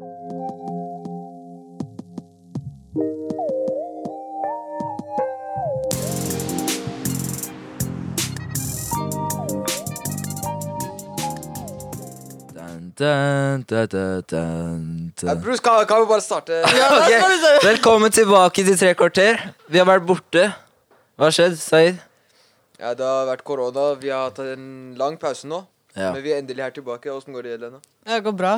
[0.00, 0.08] Dun,
[12.96, 15.34] dun, dun, dun, dun, Ja.
[15.34, 16.62] Bruce, kan, kan vi bare starte?
[16.64, 17.20] Okay.
[17.62, 19.36] Velkommen tilbake til Tre kvarter.
[19.68, 20.46] Vi har vært borte.
[21.16, 22.00] Hva har skjedd, Saeed?
[22.80, 23.90] Ja, Det har vært korona.
[24.00, 25.60] Vi har hatt en lang pause nå.
[26.00, 26.10] Ja.
[26.14, 27.12] Men vi er endelig her tilbake.
[27.12, 27.80] Åssen går det, Helena?
[28.08, 28.54] Det går bra.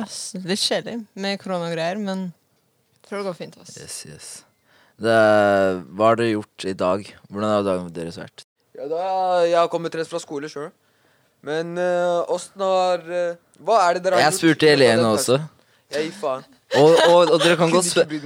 [0.47, 3.57] Litt kjedelig med koronagreier, men jeg tror det går fint.
[3.61, 3.75] ass.
[3.81, 4.29] Yes, yes.
[5.03, 5.17] Det,
[5.91, 7.07] hva har dere gjort i dag?
[7.27, 8.45] Hvordan har dagen deres vært?
[8.77, 9.01] Ja, da,
[9.45, 10.71] Jeg har kommet rett fra skole sjøl.
[11.43, 12.23] Men uh,
[12.63, 14.39] har uh, Hva er det dere har Jeg gjort?
[14.39, 15.39] spurte i Helene også.
[15.91, 16.45] Jeg gir faen.
[16.73, 18.19] Og, og, og dere kan godt spørre.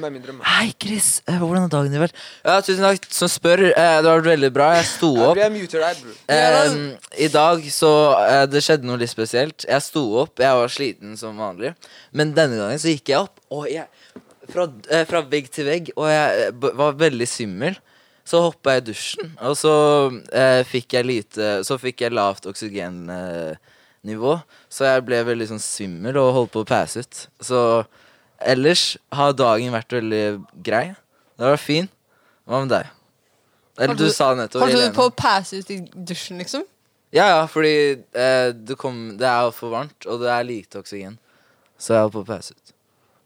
[0.47, 1.07] Hei, Chris.
[1.27, 2.15] eh, Hvordan har dagen din vært?
[2.45, 3.65] Ja, tusen takk som spør.
[3.67, 4.69] Eh, Det har vært veldig bra.
[4.77, 5.37] Jeg sto opp.
[5.41, 6.15] jeg muter deg, bro.
[6.31, 6.77] Eh,
[7.25, 7.91] I dag så
[8.21, 9.65] eh, Det skjedde noe litt spesielt.
[9.67, 11.73] Jeg sto opp, jeg var sliten som vanlig.
[12.15, 13.87] Men denne gangen så gikk jeg opp, og jeg
[14.47, 14.63] Fra,
[14.95, 17.75] eh, fra vegg til vegg, og jeg b- var veldig svimmel.
[18.27, 19.73] Så hoppa jeg i dusjen, og så
[20.35, 24.33] eh, fikk jeg lite Så fikk jeg lavt oksygennivå.
[24.71, 27.21] Så jeg ble veldig sånn svimmel og holdt på å passe ut.
[27.43, 27.59] Så
[28.39, 30.23] ellers har dagen vært veldig
[30.63, 30.95] grei.
[31.37, 31.89] Det var fin.
[32.47, 32.87] Hva med deg?
[33.77, 36.63] Eller du du- sa nettopp Holdt du på å passe ut i dusjen, liksom?
[37.13, 41.17] Ja, ja, fordi eh, kom, det er for varmt, og det er lite oksygen.
[41.79, 42.73] Så jeg holdt på å passe ut.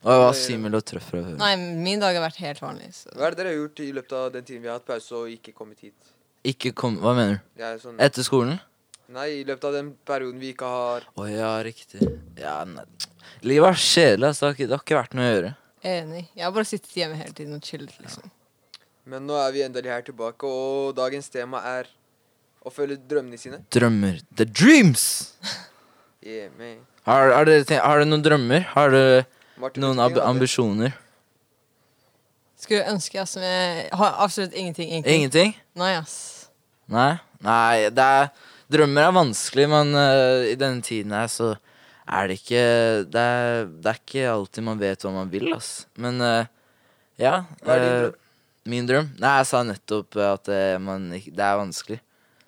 [0.04, 1.38] Og jeg var svimmel og trøtt fra før.
[1.38, 2.90] Nei, min dag har vært helt vanlig.
[2.98, 3.12] Så.
[3.14, 5.14] Hva er det dere har gjort i løpet av den tiden vi har hatt pause
[5.14, 6.12] og ikke kommet hit?
[6.44, 7.62] Ikke kom Hva mener du?
[7.62, 8.60] Er sånn, Etter skolen?
[9.12, 12.02] nei, i løpet av den perioden vi ikke har Å ja, riktig.
[12.40, 12.86] Ja, nei.
[13.42, 14.42] Livet var kjedelig, altså.
[14.42, 15.52] Det har ikke, det har ikke vært noe å gjøre.
[15.92, 16.24] Enig.
[16.38, 18.30] Jeg har bare sittet hjemme hele tiden og chillet, liksom.
[19.12, 21.88] Men nå er vi endelig her tilbake, og dagens tema er
[22.62, 23.64] å følge drømmene sine.
[23.74, 24.20] Drømmer.
[24.36, 25.06] The dreams!
[26.22, 26.84] Yeah, man.
[27.10, 28.62] Har, har, dere, tenkt- har dere noen drømmer?
[28.76, 29.24] Har dere
[29.58, 30.92] Martin noen Luther ab King hadde- ambisjoner?
[32.62, 35.16] Skulle ønske, ass, som jeg har absolutt ingenting, egentlig.
[35.18, 35.56] Ingenting?
[35.82, 36.14] Nei, ass.
[36.94, 37.16] Nei?
[37.42, 38.30] Nei, det er
[38.72, 41.50] Drømmer er vanskelig, men eh, i denne tiden her så
[42.12, 42.64] er det ikke
[43.14, 45.86] det er, det er ikke alltid man vet hva man vil, ass.
[45.96, 46.46] Men eh,
[47.22, 47.44] ja.
[47.64, 48.18] Hva er din eh, drøm?
[48.72, 49.08] Min drøm?
[49.22, 52.00] Nei, jeg sa nettopp at det, man, ikke- det er vanskelig.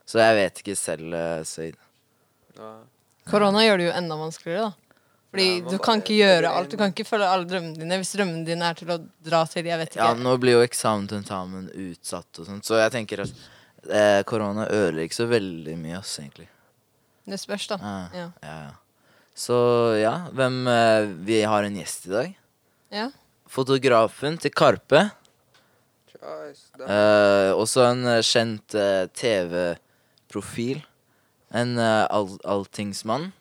[0.05, 1.77] Så jeg vet ikke selv, uh, Said.
[2.57, 2.73] Ja.
[3.31, 4.99] Korona gjør det jo enda vanskeligere, da.
[5.33, 6.69] Fordi Ja, man du bare kan ikke gjøre alt.
[6.69, 9.65] Du kan ikke følge alle drømmene dine hvis drømmene dine er til å dra til
[9.65, 10.03] jeg vet ikke.
[10.03, 13.33] Ja, nå blir jo eksamen og tentamen utsatt og sånt, så jeg tenker at
[13.89, 16.45] eh, korona ødelegger ikke så veldig mye, ass, egentlig.
[17.25, 17.79] Det spørs, da.
[17.81, 18.29] Ja, Ja.
[18.43, 18.55] ja.
[18.67, 18.71] ja.
[19.33, 19.55] Så
[19.97, 22.33] ja, hvem eh, Vi har en gjest i dag.
[22.93, 23.07] Ja.
[23.49, 25.07] Fotografen til Karpe.
[26.23, 30.83] Eh, også en eh, kjent eh, TV-profil.
[31.53, 33.31] En eh, all alltingsmann.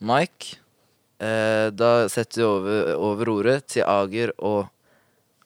[0.00, 0.56] Mike.
[1.20, 4.68] Eh, da setter vi over, over ordet til Ager og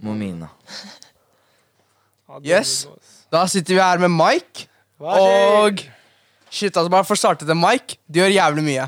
[0.03, 0.51] Momina.
[2.43, 2.89] Yes.
[3.31, 4.65] Da sitter vi her med Mike.
[4.99, 5.83] Og
[6.51, 7.99] shit, altså bare for å starte det, Mike.
[8.11, 8.87] Du gjør jævlig mye.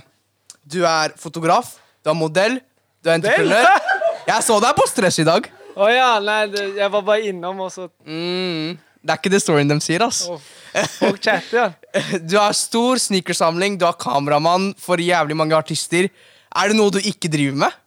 [0.67, 2.59] Du er fotograf, du er modell,
[3.05, 3.69] du er entreprenør.
[4.27, 5.47] Jeg så deg på Stress i dag.
[5.77, 9.43] Å ja, nei, det, jeg var bare innom, og så Mm, det er ikke det
[9.45, 10.25] storyen de sier, ass.
[10.33, 10.41] Oh,
[10.97, 11.69] Folk chatter, ja.
[12.31, 16.09] Du har stor sneakersamling, du har kameramann for jævlig mange artister.
[16.57, 17.79] Er det noe du ikke driver med?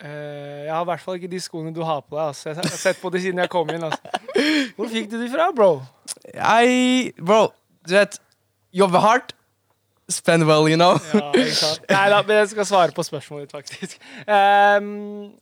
[0.00, 2.30] Uh, jeg har i hvert fall ikke de skoene du har på deg.
[2.32, 2.50] Altså.
[2.54, 3.84] Jeg har sett på de siden jeg kom inn.
[3.84, 4.22] Altså.
[4.78, 5.70] Hvor fikk du de fra, bro?
[6.32, 7.48] Jeg Bro,
[7.84, 8.16] du vet
[8.74, 9.36] Jobbe hardt.
[10.14, 10.98] Spend well, you know.
[11.12, 11.30] Ja.
[11.90, 13.96] Nei da, men jeg skal svare på spørsmålet ditt, faktisk.
[14.28, 15.32] Um,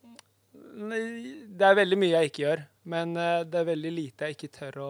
[1.58, 2.62] det er veldig mye jeg ikke gjør,
[2.92, 4.88] men eh, det er veldig lite jeg ikke tør å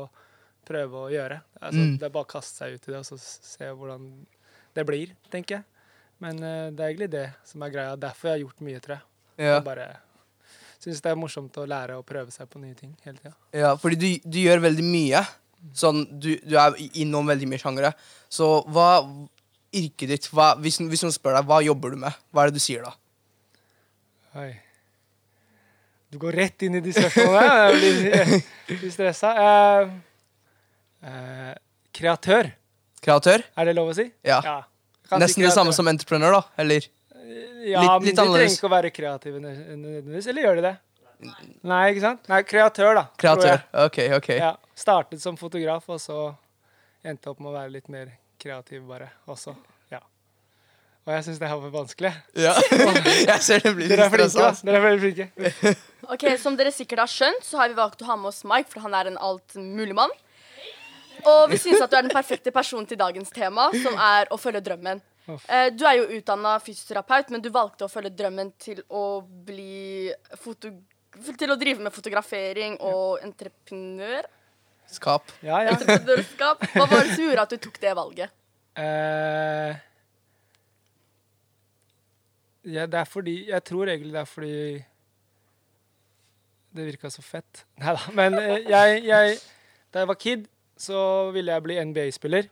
[0.68, 1.40] prøve å gjøre.
[1.60, 1.96] Altså, Mm.
[1.98, 4.06] Det er bare å kaste seg ut i det og så se hvordan
[4.78, 5.64] det blir, tenker jeg.
[6.22, 7.96] Men uh, det er egentlig det som er greia.
[7.98, 9.04] Derfor jeg har gjort mye, tror jeg.
[9.42, 9.86] Ja, Jeg bare
[10.82, 13.34] syns det er morsomt å lære å prøve seg på nye ting hele tida.
[13.54, 15.22] ja fordi du, du gjør veldig mye.
[15.78, 17.92] Sånn, du, du er innom veldig mye sjangere.
[18.30, 18.88] Så hva
[19.72, 22.16] Yrket ditt hva, hvis, hvis noen spør deg, hva jobber du med?
[22.32, 22.92] Hva er det du sier da?
[24.42, 24.50] Oi.
[26.12, 27.52] Du går rett inn i de spørsmålene.
[27.72, 28.34] Jeg blir,
[28.68, 29.30] jeg blir stressa.
[29.32, 29.94] Uh,
[31.08, 31.52] uh,
[31.96, 32.50] kreatør,
[33.02, 33.42] Kreatør?
[33.58, 34.04] er det lov å si?
[34.28, 34.40] Ja.
[35.08, 36.42] Si Nesten det samme som entreprenør, da?
[36.62, 36.84] Eller?
[37.64, 40.28] Ja, litt- men litt de trenger ikke å være kreative nødvendigvis.
[40.32, 40.74] Eller gjør de det?
[41.62, 42.24] Nei, ikke sant?
[42.28, 43.04] Nei, kreatør, da.
[43.20, 43.60] Kreatør.
[43.84, 44.28] Ok, ok.
[44.40, 44.52] Ja.
[44.78, 46.18] Startet som fotograf, og så
[47.06, 48.10] endte opp med å være litt mer
[48.42, 49.08] kreativ, bare.
[49.30, 49.54] Også.
[49.92, 50.00] Ja.
[51.06, 52.12] Og jeg syns det her var vanskelig.
[52.38, 52.52] Ja.
[53.32, 54.66] Jeg ser det blir Dere er flinke, stressa.
[54.66, 55.72] Dere er veldig flinke.
[56.14, 58.70] Ok, Som dere sikkert har skjønt, så har vi valgt å ha med oss Mike,
[58.74, 60.12] for han er en altmuligmann.
[61.28, 64.38] Og vi syns at du er den perfekte personen til dagens tema, som er å
[64.40, 65.02] følge drømmen.
[65.46, 70.10] Eh, Du er jo utdanna fysioterapeut, men du valgte å følge drømmen til å bli
[70.42, 70.72] foto
[71.38, 74.26] til å drive med fotografering og entreprenør.
[74.90, 75.32] Skap.
[75.42, 75.76] Ja, ja.
[75.76, 76.66] entreprenørskap.
[76.74, 78.34] Hva var det som gjorde at du tok det valget?
[78.72, 79.72] Uh,
[82.64, 84.84] ja, det er fordi Jeg tror egentlig det er fordi
[86.72, 87.66] det virka så fett.
[87.76, 88.12] Nei da.
[88.16, 89.36] Men eh, jeg, jeg
[89.92, 90.46] Da jeg var kid,
[90.80, 92.46] så ville jeg bli NBA-spiller.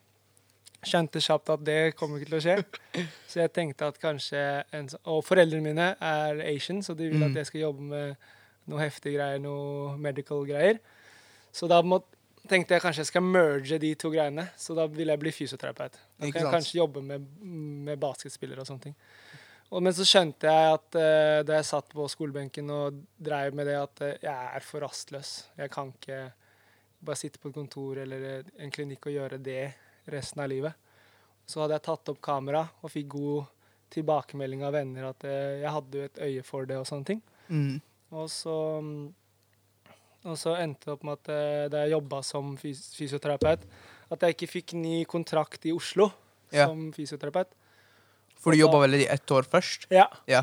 [0.85, 3.07] Skjønte kjapt at det kommer ikke til å skje.
[3.29, 4.43] Så jeg tenkte at kanskje
[4.77, 8.29] en, Og foreldrene mine er Asian, så de vil at jeg skal jobbe med
[8.69, 10.81] noe heftige greier, noe medical greier.
[11.53, 12.03] Så da må,
[12.51, 14.49] tenkte jeg kanskje jeg skal merge de to greiene.
[14.59, 15.99] Så da vil jeg bli fysioterapeut.
[16.19, 17.29] Da kan jeg kanskje jobbe med,
[17.87, 18.99] med basketspillere og sånne ting.
[19.71, 23.71] Og, men så skjønte jeg at uh, da jeg satt på skolebenken og dreiv med
[23.71, 25.35] det, at uh, jeg er for rastløs.
[25.61, 26.25] Jeg kan ikke
[27.01, 29.63] bare sitte på et kontor eller eh, en klinikk og gjøre det
[30.13, 30.75] resten av livet.
[31.49, 33.47] Så hadde jeg tatt opp kamera og fikk god
[33.95, 37.23] tilbakemelding av venner at uh, jeg hadde jo et øye for det og sånne ting.
[37.49, 37.79] Mm.
[38.19, 39.07] Og så, mm,
[40.25, 43.63] og så endte det opp med at eh, da jeg jobba som fys fysioterapeut,
[44.11, 46.11] at jeg ikke fikk ny kontrakt i Oslo
[46.53, 46.67] Ja.
[46.67, 47.53] som fysioterapeut.
[48.41, 49.87] For du jobba vel i ett år først?
[49.93, 50.09] Ja.
[50.27, 50.43] Ja.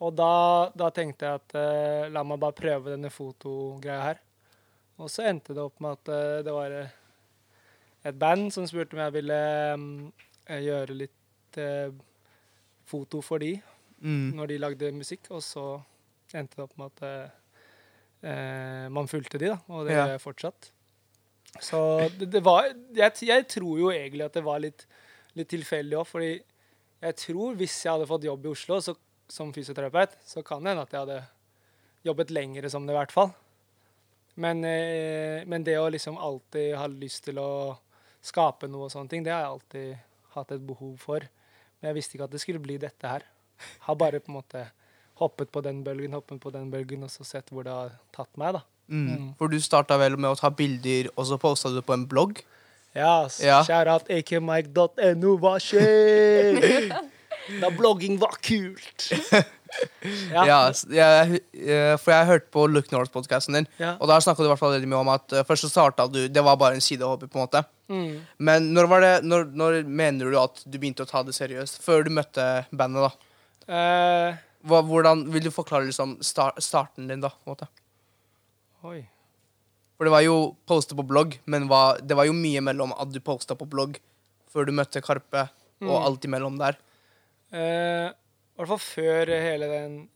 [0.00, 4.20] Og da, da tenkte jeg at uh, la meg bare prøve denne fotogreia her.
[4.98, 6.94] Og så endte det opp med at uh, det var uh,
[8.08, 9.38] et band som spurte om jeg ville
[9.76, 11.58] eh, gjøre litt
[12.88, 13.52] foto for de
[14.02, 14.32] Mm.
[14.34, 15.28] når de lagde musikk.
[15.30, 15.62] Og så
[16.34, 17.02] endte det opp med at
[18.22, 19.58] eh, man fulgte de, da.
[19.68, 20.06] Og det Ja.
[20.14, 20.70] jeg fortsatt.
[21.60, 22.64] Så det, det var
[22.96, 24.86] jeg, jeg tror jo egentlig at det var litt,
[25.36, 26.32] litt tilfeldig òg, fordi
[27.02, 28.94] jeg tror hvis jeg hadde fått jobb i Oslo så,
[29.28, 31.20] som fysioterapeut, så kan det hende at jeg hadde
[32.06, 33.32] jobbet lengre som det, i hvert fall.
[34.40, 37.76] Men, eh, men det å liksom alltid ha lyst til å
[38.24, 39.98] skape noe og sånne ting, det har jeg alltid
[40.36, 41.26] hatt et behov for.
[41.80, 43.26] Men jeg visste ikke at det skulle bli dette her.
[43.84, 44.62] Har bare på en måte
[45.22, 48.30] hoppet på den bølgen, hoppet på den bølgen, og så sett hvor det har tatt
[48.40, 48.62] meg, da.
[48.92, 49.06] Mm.
[49.08, 49.28] Mm.
[49.38, 52.42] For du starta vel med å ta bilder, og så posta du på en blogg?
[52.94, 53.62] Ja, Ja.
[53.64, 56.92] shout out akmike.no, hva skjer?
[57.62, 59.08] Da blogging var kult.
[60.30, 60.56] Ja, Ja.
[60.92, 61.38] jeg,
[62.02, 63.94] for jeg hørte på Look North-podkasten din, Ja.
[63.98, 66.04] og der snakka du i hvert fall veldig mye om at eh, først så starta
[66.12, 67.62] du Det var bare en sidehobby, på en måte.
[67.88, 68.20] Mm.
[68.38, 71.80] Men når var det Når, når mener du at du begynte å ta det seriøst?
[71.82, 73.72] Før du møtte bandet, da?
[73.72, 74.36] Eh,
[74.66, 77.28] Hva, hvordan Vil du forklare liksom star, starten din, da?
[77.30, 77.68] på en måte?
[78.84, 79.00] oi.
[79.96, 80.36] For det var jo
[80.66, 84.00] poste på blogg, men hva, det var jo mye mellom at du posta på blogg
[84.50, 85.44] før du møtte Karpe,
[85.82, 86.02] og Mm.
[86.06, 86.76] alt imellom der.
[87.52, 90.08] Eh, I hvert fall før hele den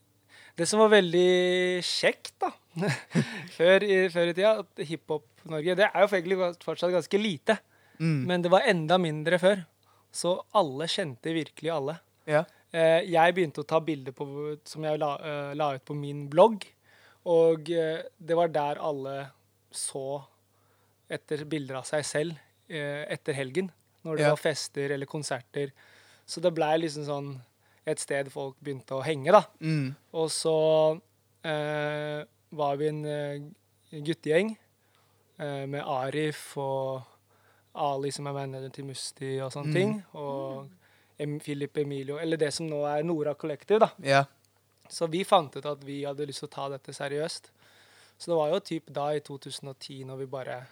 [0.56, 2.50] Det som var veldig kjekt, da,
[3.58, 7.58] før, i, før i tida, at hiphop-Norge Det er jo egentlig fortsatt ganske lite,
[7.98, 8.26] Mm.
[8.26, 9.64] men det var enda mindre før.
[10.12, 11.98] Så alle kjente virkelig alle.
[12.26, 12.43] Ja.
[12.76, 14.26] Eh, jeg begynte å ta bilder på,
[14.69, 16.67] som jeg la, eh, la ut på min blogg.
[17.32, 19.14] Og eh, det var der alle
[19.73, 20.23] så
[21.11, 23.69] etter bilder av seg selv etter helgen.
[24.02, 24.31] Når det Ja.
[24.34, 25.70] var fester eller konserter.
[26.26, 27.28] Så det blei liksom sånn
[27.87, 29.44] et sted folk begynte å henge, da.
[29.62, 29.94] Mm.
[30.19, 31.00] Og så
[31.46, 33.55] eh, var vi en
[33.93, 34.56] guttegjeng
[35.38, 37.05] eh, med Arif og
[37.76, 39.75] Ali, som er manager til Musti og sånne Mm.
[39.79, 40.05] ting.
[40.14, 40.69] Og
[41.18, 43.90] em Philip Emilio, eller det som nå er Nora Collective, da.
[44.04, 44.24] Ja.
[44.88, 47.50] Så vi fant ut at vi hadde lyst til å ta dette seriøst.
[48.16, 50.64] Så det var jo typ da, i 2010, når vi bare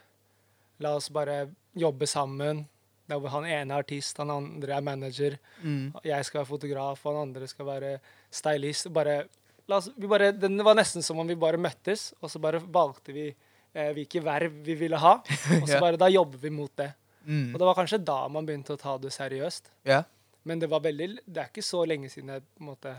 [0.83, 2.65] La oss bare jobbe sammen.
[3.07, 5.37] Der hvor han ene er artist, han andre er manager.
[5.63, 5.93] Mm.
[6.03, 7.91] Jeg skal være fotograf, og han andre skal være
[8.33, 8.89] stylist.
[8.93, 9.21] Bare,
[9.69, 13.15] oss, vi bare, det var nesten som om vi bare møttes, og så bare valgte
[13.15, 15.15] vi eh, hvilke verv vi ville ha.
[15.61, 16.91] Og så bare da jobber vi mot det.
[17.25, 17.53] Mm.
[17.53, 19.71] Og det var kanskje da man begynte å ta det seriøst.
[19.89, 20.03] Ja.
[20.45, 22.95] Men det var veldig Det er ikke så lenge siden jeg på en måte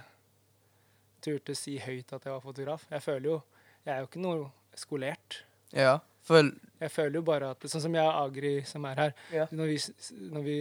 [1.25, 2.85] turte si høyt at jeg var fotograf.
[2.91, 3.41] Jeg føler jo
[3.85, 5.43] Jeg er jo ikke noe skolert.
[5.73, 5.99] ja.
[6.25, 6.47] Føl
[6.81, 9.11] Jeg føler jo bare at Sånn som jeg og Agri som er her.
[9.31, 9.45] Ja.
[9.51, 9.77] Når, vi,
[10.33, 10.55] når, vi,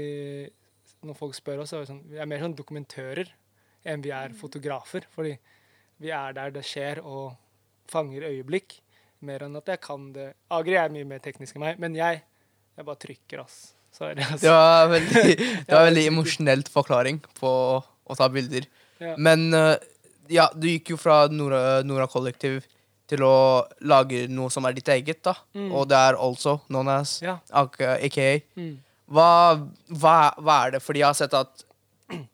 [1.02, 3.30] når folk spør oss, så er vi sånn Vi er mer sånn dokumentører
[3.84, 5.06] enn vi er fotografer.
[5.12, 5.32] Fordi
[6.04, 7.34] vi er der det skjer, og
[7.88, 8.78] fanger øyeblikk.
[9.24, 10.30] Mer enn at jeg kan det.
[10.52, 12.22] Agri er mye mer teknisk enn meg, men jeg,
[12.76, 13.58] jeg bare trykker, ass.
[13.94, 14.42] Sorry, altså.
[14.42, 15.34] Det var veldig,
[15.68, 18.66] det var veldig emosjonelt forklaring på å ta bilder.
[19.02, 19.14] Ja.
[19.22, 19.76] Men eh,
[20.34, 22.64] ja, du gikk jo fra Nora, Nora Kollektiv
[23.10, 23.34] til å
[23.84, 25.36] lage noe som er ditt eget, da.
[25.56, 25.68] Mm.
[25.76, 27.38] Og det er also known as Ja.
[27.52, 27.98] aka.
[28.00, 28.28] aka.
[28.56, 28.74] Mm.
[29.14, 29.28] Hva,
[29.92, 30.82] hva, hva er det?
[30.82, 31.64] Fordi jeg har sett at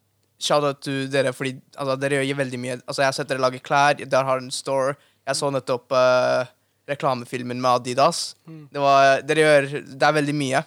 [0.41, 2.79] Shout-out til dere, fordi altså, dere gjør veldig mye.
[2.87, 4.95] Altså, jeg har sett dere lage klær, dere har en store.
[5.29, 6.47] Jeg så nettopp uh,
[6.89, 8.23] reklamefilmen med Adidas.
[8.49, 8.63] Mm.
[8.73, 10.63] Det, var, dere gjør, det er veldig mye.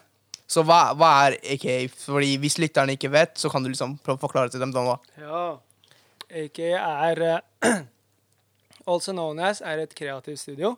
[0.54, 1.78] Så hva, hva er AKA?
[2.06, 4.74] Fordi Hvis lytterne ikke vet, så kan du liksom prøve å forklare til dem.
[4.76, 4.98] Da.
[5.18, 5.44] Ja.
[6.44, 7.80] AK er uh,
[8.92, 10.76] Also Known As er et kreativt studio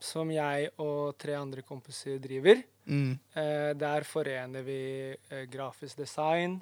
[0.00, 2.62] som jeg og tre andre kompiser driver.
[2.88, 3.12] Mm.
[3.36, 4.80] Uh, der forener vi
[5.12, 6.60] uh, grafisk design,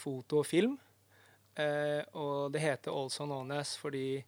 [0.00, 0.78] foto og film.
[2.16, 4.22] Og det heter Also Known As fordi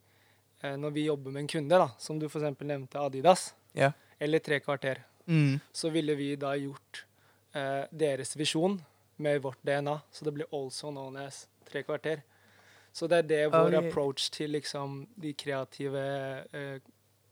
[0.61, 2.51] når vi jobber med en kunde, da, som du f.eks.
[2.61, 3.93] nevnte Adidas, yeah.
[4.21, 5.59] eller Tre Kvarter, Mm.
[5.71, 7.03] så ville vi da gjort
[7.55, 8.79] eh, deres visjon
[9.17, 9.99] med vårt DNA.
[10.11, 12.21] Så det blir also known as Tre Kvarter.
[12.91, 13.85] Så det er det vår Ok.
[13.85, 16.01] approach til liksom de kreative
[16.53, 16.79] eh,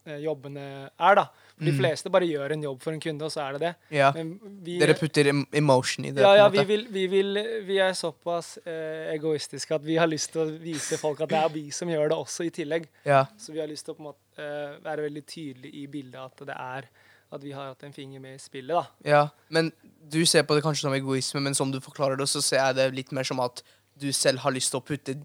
[0.08, 1.24] eh, jobbene er, da.
[1.58, 1.80] For de Mm.
[1.80, 3.76] fleste bare gjør en jobb for en kunde, og så er det det.
[3.98, 4.12] Ja.
[4.14, 6.22] Men vi, Dere putter emotion i det.
[6.22, 7.34] ja, ja, vi, vil, vi, vil,
[7.66, 11.38] vi er såpass eh, egoistiske at vi har lyst til å vise folk at det
[11.44, 12.88] er vi som gjør det også, i tillegg.
[13.04, 13.26] Ja.
[13.38, 16.56] Så vi har lyst til å måte, eh, være veldig tydelige i bildet at det
[16.56, 16.88] er
[17.32, 18.76] at vi har hatt en finger med i spillet.
[18.76, 18.86] da.
[19.10, 19.24] ja.
[19.50, 19.72] Men
[20.08, 22.76] du ser på det kanskje som egoisme, men som du forklarer det, så ser jeg
[22.78, 23.60] det litt mer som at
[24.00, 25.18] du selv har lyst til å putte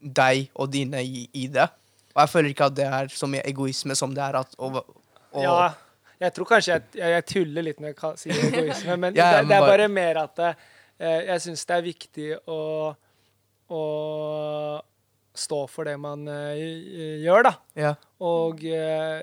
[0.00, 1.66] deg og dine i, i det.
[2.14, 4.70] Og jeg føler ikke at det er så mye egoisme som det er at å,
[4.80, 5.72] å, Ja,
[6.20, 9.48] jeg tror kanskje jeg, jeg, jeg tuller litt når jeg sier egoisme, men Ja, det,
[9.50, 12.60] det er bare- mer at uh, jeg syns det er viktig å,
[13.72, 13.82] å
[15.40, 16.54] stå for det man uh,
[17.24, 17.54] gjør, da.
[17.78, 17.94] Ja.
[18.26, 19.22] Og eh,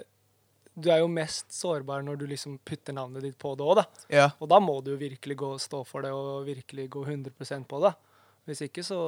[0.77, 3.86] du er jo mest sårbar når du liksom putter navnet ditt på det òg, da.
[4.13, 4.27] Ja.
[4.38, 7.65] Og da må du jo virkelig gå og stå for det og virkelig gå 100%
[7.69, 7.93] på det.
[8.48, 9.00] Hvis ikke så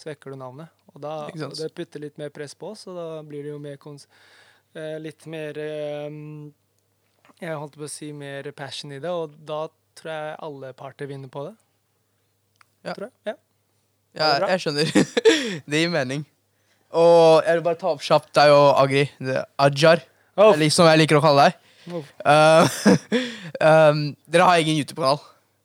[0.00, 0.70] svekker du navnet.
[0.94, 3.60] Og da og det putter litt mer press på oss, og da blir det jo
[3.62, 4.06] mer kons
[4.74, 6.08] eh, litt mer eh,
[7.42, 9.66] Jeg holdt på å si mer passion i det, og da
[9.98, 11.54] tror jeg alle parter vinner på det.
[12.86, 12.94] Ja.
[12.94, 13.14] Tror jeg.
[13.32, 13.38] Ja.
[14.10, 14.88] Ja, jeg skjønner.
[15.70, 16.24] det gir mening.
[16.98, 19.04] Og jeg vil bare ta opp kjapt deg og Agri.
[19.62, 20.02] Ajar,
[20.48, 21.58] eller som jeg liker å kalle deg.
[21.90, 22.04] oh,
[23.60, 25.20] um, dere har egen YouTube-kanal.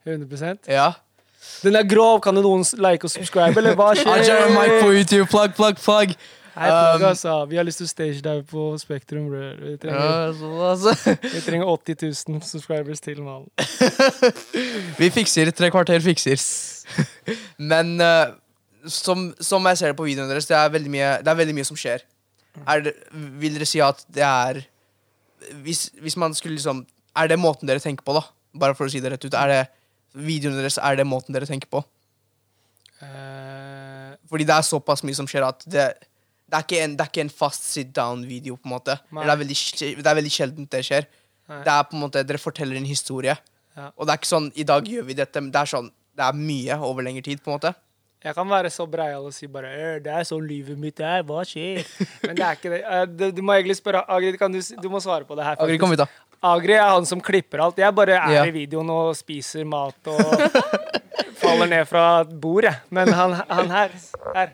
[0.05, 0.91] 100% Ja.
[1.63, 2.19] Den er grov!
[2.21, 4.09] Kan noen like og subscribe, eller hva skjer?
[4.21, 5.27] Ajar Mike på YouTube.
[5.31, 6.15] Plug, plug, plug.
[6.55, 7.33] Hei, plug, Um, altså.
[7.51, 9.25] Vi har lyst til å stage deg på Spektrum.
[9.27, 9.41] bro.
[9.65, 10.93] Vi trenger, Ja, altså.
[11.19, 11.97] vi trenger 80
[12.31, 13.43] 000 subscribers til, mann.
[14.97, 15.51] Vi fikser.
[15.51, 16.39] Tre kvarter fikser.
[17.59, 18.31] Men uh,
[18.87, 21.57] som, som jeg ser det på videoene deres, det er veldig mye, det er veldig
[21.59, 22.05] mye som skjer.
[22.55, 24.61] Det, vil dere si at det er
[25.65, 26.85] hvis, hvis man skulle liksom
[27.15, 28.23] Er det måten dere tenker på, da?
[28.55, 29.35] Bare for å si det rett ut.
[29.35, 29.61] Er det
[30.15, 31.81] videoene deres er det måten dere tenker på?
[32.99, 37.05] Uh, Fordi det er såpass mye som skjer at det, det, er, ikke en, det
[37.05, 38.55] er ikke en fast sit down-video.
[38.55, 39.59] på en måte Det er veldig,
[39.99, 41.07] det er veldig sjeldent det skjer.
[41.51, 41.61] Nei.
[41.67, 43.35] Det er på en måte, Dere forteller en historie.
[43.75, 43.89] Ja.
[43.95, 46.23] Og det er ikke sånn i dag gjør vi dette, men det er sånn det
[46.23, 47.43] er mye over lengre tid.
[47.43, 47.75] på en måte
[48.25, 51.21] jeg kan være så breial og si bare «Øh, 'Det er sånn livet mitt er.
[51.23, 51.85] Hva skjer?'
[52.25, 52.81] Men det er ikke det.
[52.83, 55.55] Eh, du, du må egentlig spørre Agri, kan du, du må svare på det her.
[55.61, 56.07] Agri, kom hit, da.
[56.45, 57.77] Agri er han som klipper alt.
[57.77, 58.43] Jeg bare er Ja.
[58.45, 60.19] i videoen og spiser mat og
[61.41, 62.75] faller ned fra et bord, jeg.
[62.89, 63.89] Men han, han her
[64.35, 64.49] Her.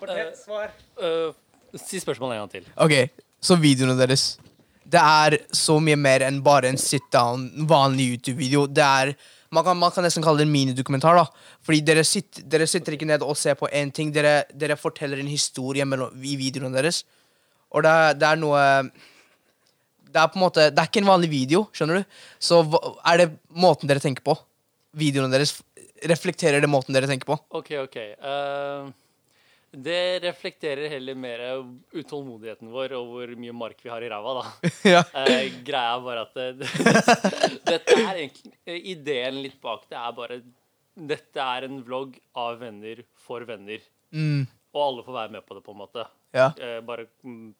[0.00, 0.32] Fortell.
[0.44, 0.70] Svar.
[1.02, 1.32] Øh,
[1.76, 2.64] si spørsmålet en gang til.
[2.76, 3.10] Ok,
[3.40, 4.38] Så videoene deres
[4.86, 8.66] Det er så mye mer enn bare en sit down, vanlig YouTube-video.
[8.66, 9.14] Det er
[9.50, 11.14] man kan, man kan nesten kalle det en minidokumentar.
[11.16, 11.26] da
[11.62, 14.12] Fordi dere, sitter- dere sitter ikke ned og ser på én ting.
[14.12, 17.04] Dere, dere forteller en historie mellom, i videoene deres.
[17.72, 18.90] Og det det er noe
[20.06, 22.04] Det er på en måte Det er ikke en vanlig video, skjønner du.
[22.40, 22.60] Så
[23.04, 24.36] er det måten dere tenker på?
[24.96, 25.60] Videoene deres
[26.06, 27.36] reflekterer det måten dere tenker på?
[27.50, 27.96] OK, OK.
[27.96, 28.90] Øh,
[29.76, 31.42] det reflekterer heller mer
[31.92, 34.70] utålmodigheten vår og hvor mye mark vi har i ræva, da.
[34.94, 35.02] ja.
[35.20, 36.68] Eh, greia er bare at det,
[37.70, 40.38] dette er egentlig eh, Ideen litt bak det er bare
[40.96, 43.82] Dette er en vlogg av venner for venner.
[44.16, 46.06] Mm, Og alle får være med på det, på en måte.
[46.32, 46.46] ja.
[46.56, 47.50] Eh, bare mm,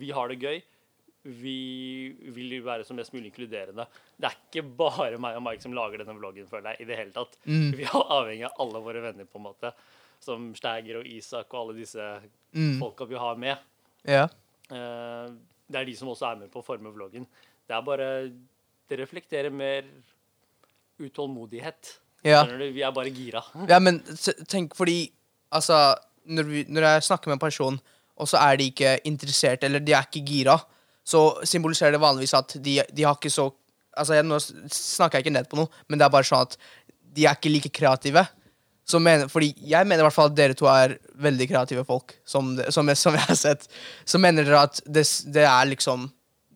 [0.00, 0.62] Vi har det gøy.
[1.24, 1.58] Vi
[2.36, 3.84] vil være som mest mulig inkluderende.
[4.16, 6.98] Det er ikke bare meg og Mike som lager denne vloggen, føler jeg, i det
[7.02, 7.36] hele tatt.
[7.44, 7.70] Mm.
[7.76, 9.70] Vi er avhengig av alle våre venner, på en måte.
[10.24, 12.06] Som Steiger og Isak og alle disse
[12.54, 13.58] Mm, folka vi har med.
[14.06, 14.28] ja.
[14.70, 15.30] Eh,
[15.68, 17.24] det er de som også er med på å forme vloggen.
[17.66, 18.08] Det er bare
[18.88, 19.84] Det reflekterer mer
[21.00, 21.98] utålmodighet.
[22.24, 22.44] ja.
[22.46, 23.42] Vi er bare gira.
[23.68, 24.00] Ja, men
[24.48, 25.10] tenk fordi
[25.54, 25.94] Altså,
[26.26, 27.76] når, vi, når jeg snakker med en person,
[28.18, 30.56] og så er de ikke interessert, eller de er ikke gira,
[31.06, 33.50] så symboliserer det vanligvis at de, de har ikke så
[33.94, 34.40] Altså, jeg, Nå
[34.74, 36.56] snakker jeg ikke ned på noe, men det er bare sånn at
[37.14, 38.24] de er ikke like kreative.
[38.92, 42.52] Mener, fordi jeg mener i hvert fall at dere to er veldig kreative folk, som,
[42.68, 43.64] som, som jeg har sett.
[44.04, 46.10] Så mener dere at det, det er liksom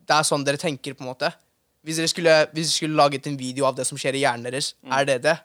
[0.08, 1.32] Det er sånn dere tenker, på en måte.
[1.84, 4.48] Hvis dere skulle, hvis dere skulle laget en video av det som skjer i hjernen
[4.48, 5.36] deres, er det det?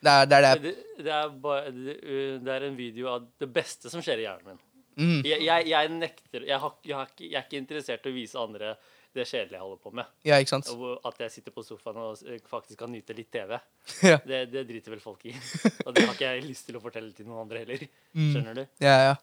[0.00, 0.72] Det er det, er det.
[1.04, 4.60] Er bare, det, er en video av det beste som skjer i hjernen min.
[5.00, 5.20] Mm.
[5.24, 8.40] Jeg, jeg, jeg nekter jeg, har, har ikke, jeg er ikke interessert i å vise
[8.40, 8.72] andre
[9.14, 10.10] det kjedelige jeg holder på med.
[10.26, 10.68] Ja, ikke sant?
[10.70, 13.56] Og at jeg sitter på sofaen og eh, faktisk kan nyte litt TV.
[14.10, 14.18] Ja.
[14.24, 15.32] Det, det driter vel folk i.
[15.86, 17.82] Og det har ikke jeg lyst til å fortelle til noen andre heller.
[18.14, 18.30] Mm.
[18.30, 18.62] Skjønner du?
[18.84, 19.14] Ja, ja.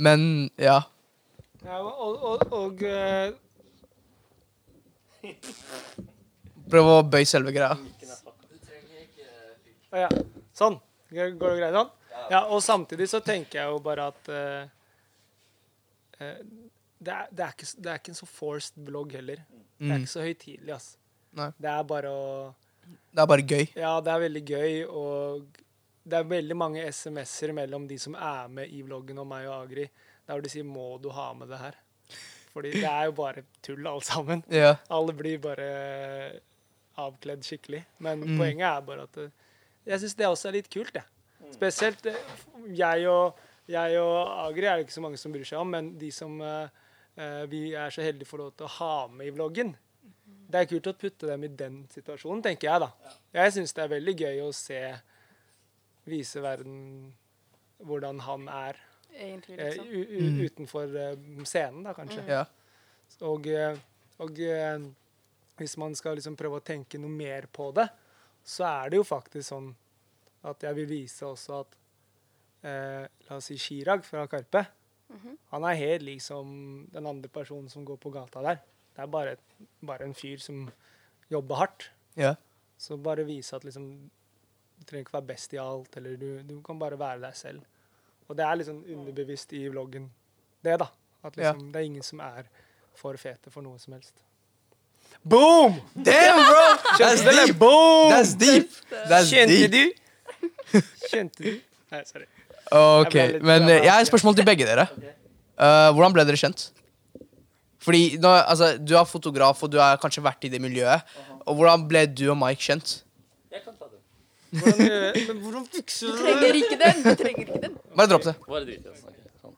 [0.00, 0.78] Men ja.
[1.62, 3.34] Ja, og, og, og uh...
[6.72, 7.76] Prøv å bøye selve greia.
[9.92, 10.08] Å ja.
[10.56, 10.78] Sånn.
[11.12, 11.92] Går går det greit sånn?
[12.32, 14.62] Ja, og samtidig så tenker jeg jo bare at uh,
[16.22, 16.38] eh,
[17.02, 19.36] det, er, det, er ikke, det er ikke en så forced vlogg heller.
[19.42, 20.02] Det er Mm.
[20.04, 20.96] ikke så høytidelig, ass.
[21.34, 21.48] Nei.
[21.58, 22.54] Det er bare å
[23.14, 23.64] Det er bare gøy.
[23.76, 25.46] Ja, det er veldig gøy, og
[26.04, 29.64] det er veldig mange SMS-er mellom de som er med i vloggen og meg og
[29.64, 29.88] Agri,
[30.26, 31.78] der hvor de sier 'må du ha med det her'?
[32.52, 34.44] Fordi det er jo bare tull, alle sammen.
[34.50, 34.74] Ja.
[34.90, 36.40] Alle blir bare
[36.98, 37.84] avkledd skikkelig.
[37.98, 38.36] Men Mm.
[38.38, 39.30] poenget er bare at eh,
[39.86, 41.04] jeg syns det også er litt kult, jeg.
[41.54, 42.14] Spesielt eh,
[42.76, 43.36] jeg og,
[43.68, 46.40] jeg og Agri er det ikke så mange som bryr seg om, men de som
[46.40, 46.68] eh, eh,
[47.52, 49.74] vi er så heldige for lov til å ha med i vloggen.
[50.52, 53.16] Det er kult å putte dem i den situasjonen, tenker jeg, da.
[53.36, 54.80] Jeg syns det er veldig gøy å se
[56.08, 57.12] Vise verden
[57.86, 58.80] hvordan han er
[59.12, 59.86] Egentlig, eh, liksom.
[59.92, 62.24] u utenfor eh, scenen, da, kanskje.
[62.26, 62.42] Ja.
[63.28, 63.76] Og, eh,
[64.24, 64.86] og eh,
[65.60, 67.86] hvis man skal liksom prøve å tenke noe mer på det,
[68.42, 69.68] så er det jo faktisk sånn
[70.48, 71.76] at jeg vil vise også at
[72.66, 74.64] eh, La oss si Chirag fra Karpe.
[75.52, 78.62] Han er helt lik som den andre personen som går på gata der.
[78.96, 79.36] Det er bare,
[79.84, 80.64] bare en fyr som
[81.32, 81.90] jobber hardt.
[82.16, 82.34] Ja.
[82.78, 84.10] Så bare vise at liksom
[84.78, 87.60] Du trenger ikke være best i alt, eller du, du kan bare være deg selv.
[88.26, 90.08] Og det er liksom underbevisst i vloggen,
[90.64, 90.88] det, da.
[91.22, 92.48] At liksom, det er ingen som er
[92.98, 94.14] for fete for noe som helst.
[95.22, 95.76] Boom!
[95.94, 96.64] Damn, bro!
[96.98, 97.58] That's deep!
[97.60, 98.10] Boom!
[98.10, 98.70] That's deep!
[98.90, 99.94] That's Kjente deep.
[100.72, 100.80] du?
[101.12, 101.60] Kjente du?
[101.92, 102.26] Nei, sorry.
[102.70, 104.86] Ok, Jeg men eh, jeg har et spørsmål til begge dere.
[105.58, 106.70] Uh, hvordan ble dere kjent?
[107.82, 111.00] Fordi nå, altså, Du er fotograf, og du har kanskje vært i det miljøet.
[111.46, 113.04] Og Hvordan ble du og Mike kjent?
[113.52, 113.98] Jeg kan ta den.
[114.60, 114.90] Hvordan, eh,
[115.28, 116.96] men hvordan fikser Du du trenger ikke den.
[117.02, 117.72] Du trenger ikke den.
[117.96, 118.34] Bare dropp det.
[118.48, 118.90] Bare drit i det.
[119.42, 119.54] ok,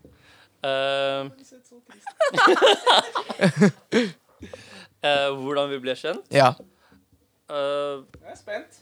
[5.04, 6.24] eh, hvordan vi ble kjent?
[6.32, 6.50] Ja.
[7.50, 7.56] Uh,
[8.24, 8.72] Jeg er spent.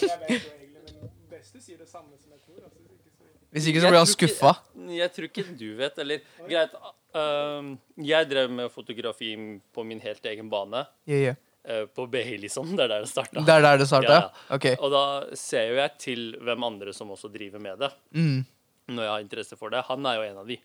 [0.00, 0.94] Jeg vet jo egentlig, men
[1.30, 2.60] beste sier det samme som jeg tror.
[2.64, 3.24] Altså, ikke så...
[3.56, 4.52] Hvis ikke så blir han Jeg skuffa.
[4.98, 6.74] jeg tror ikke du vet, eller Greit.
[7.16, 7.70] Uh,
[8.04, 9.30] jeg drev med fotografi
[9.72, 10.82] på min helt egen bane.
[11.08, 11.38] Yeah, yeah.
[11.64, 12.74] eh, på BI, liksom.
[12.76, 13.40] Det er der det starta.
[13.40, 14.18] Det er der det starta?
[14.20, 14.76] Ja, Okay.
[14.78, 18.44] Og da ser jo jeg til hvem andre som også driver med det, Mm.
[18.92, 19.80] når jeg har interesse for det.
[19.88, 20.58] Han er jo en av de.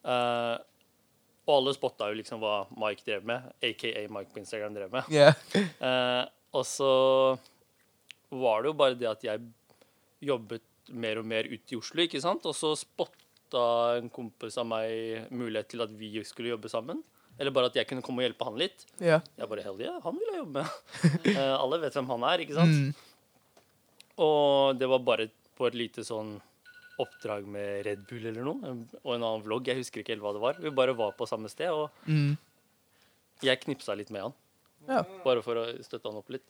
[0.00, 0.56] Uh,
[1.50, 5.04] og alle spotta jo liksom hva Mike drev med, aka Mike på Instagram drev med.
[5.12, 5.34] Yeah.
[5.80, 6.24] Eh,
[6.56, 7.38] og så
[8.30, 9.40] var det jo bare det at jeg
[10.22, 12.44] jobbet mer og mer ut i Oslo, ikke sant?
[12.46, 13.62] Og så spotta
[13.98, 17.02] en kompis av meg mulighet til at vi skulle jobbe sammen.
[17.40, 18.84] Eller bare at jeg kunne komme og hjelpe han litt.
[19.00, 19.20] Ja.
[19.38, 21.36] Jeg bare hell yeah, han vil jeg jobbe med.
[21.38, 22.76] uh, alle vet hvem han er, ikke sant?
[22.76, 23.64] Mm.
[24.20, 26.34] Og det var bare på et lite sånn
[27.00, 28.74] oppdrag med Red Bull eller noe.
[29.00, 29.70] Og en annen vlogg.
[29.70, 30.58] Jeg husker ikke helt hva det var.
[30.60, 32.36] Vi bare var på samme sted, og Mm.
[33.42, 34.34] jeg knipsa litt med han.
[34.88, 35.02] Ja.
[35.24, 36.44] Bare for å støtte han opp litt.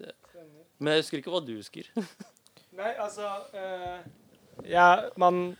[0.78, 1.86] Men jeg husker ikke hva du husker.
[2.80, 4.02] Nei, altså eh,
[4.68, 5.56] Ja, man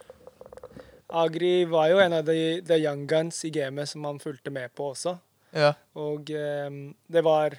[1.10, 4.72] Agri var jo en av de de young guns i gamet som man fulgte med
[4.74, 5.16] på også.
[5.56, 5.72] Ja.
[5.98, 6.70] Og eh,
[7.10, 7.56] det var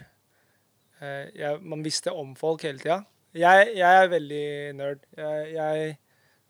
[1.01, 3.01] eh, ja, Man visste om folk hele tida.
[3.33, 5.03] Jeg, jeg er veldig nerd.
[5.17, 5.97] Jeg, jeg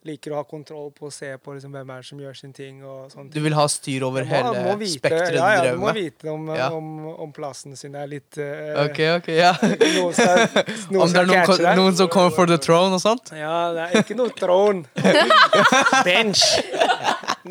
[0.08, 2.54] liker å ha kontroll på å se på liksom, hvem er det som gjør sin
[2.58, 2.80] ting.
[2.84, 5.92] og Du vil ha styr over må- hele må vite- spekteret ja, ja, du må
[5.94, 6.70] vite om, Ja.
[6.74, 6.88] om,
[7.22, 9.52] om plassen sin er litt uh, Ok, ok, ja.
[9.62, 10.48] Noen skal,
[10.90, 13.30] noen Om det er noen, noen som kommer for the throne og sånt?
[13.38, 14.86] Ja, det er ikke noe throne.
[16.08, 16.42] Bench.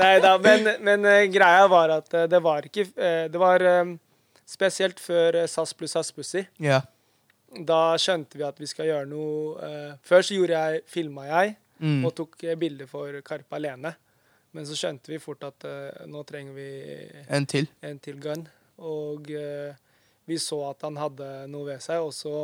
[0.00, 2.86] Nei da, men, men uh, greia var at uh, det var ikke
[3.30, 3.62] Det var
[4.50, 6.42] spesielt før SAS pluss SAS Pussy.
[6.58, 6.82] Yeah.
[7.66, 9.70] Da skjønte vi at vi skal gjøre noe
[10.06, 12.04] Før så gjorde jeg, filma jeg Mm.
[12.04, 13.94] og tok eh, bilder for Karpe alene.
[14.52, 16.66] Men så skjønte vi fort at uh, nå trenger vi
[17.30, 17.68] En til.
[17.86, 18.42] en til gun.
[18.82, 19.70] Og uh,
[20.26, 22.02] vi så at han hadde noe ved seg.
[22.02, 22.34] Og så,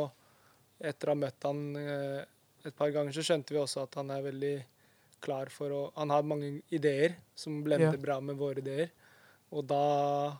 [0.79, 2.21] etter å ha møtt han uh,
[2.63, 4.55] et par ganger, så skjønte vi også at han er veldig
[5.19, 8.03] klar for å Han har mange ideer som blender Ja.
[8.07, 8.89] bra med våre ideer.
[9.51, 10.37] Og da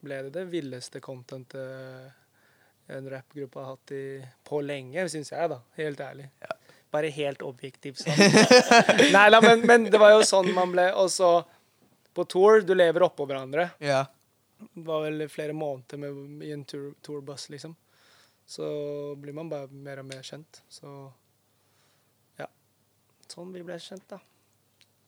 [0.00, 2.16] ble det det villeste contentet
[2.90, 4.04] en rappgruppe har hatt i,
[4.42, 5.60] på lenge, syns jeg, da.
[5.76, 6.30] Helt ærlig.
[6.90, 8.18] Bare helt objektivt sånn.
[9.14, 11.28] Nei da, men, men det var jo sånn man ble Og så
[12.10, 13.68] på tour, du lever oppå hverandre.
[13.78, 14.00] Ja.
[14.58, 17.76] Det var vel flere måneder med, i en tour, tourbuss, liksom.
[18.50, 18.66] Så
[19.22, 20.58] blir man bare mer og mer kjent.
[20.68, 20.90] Så
[22.40, 22.48] ja.
[23.30, 24.18] Sånn vi ble kjent, da.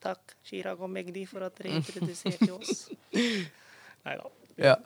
[0.03, 2.87] Takk, Chirag og Magdi, for at dere introduserte oss.
[4.07, 4.33] Nei da.
[4.71, 4.79] ja.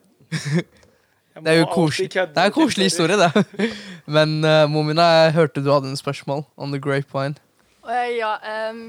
[1.37, 2.09] Det er jo koselig.
[2.13, 3.45] Det er en koselig historie, det.
[4.17, 7.37] Men uh, Momina, jeg hørte du hadde en spørsmål on the grapevine.
[7.87, 8.89] Jeg, ja, ehm,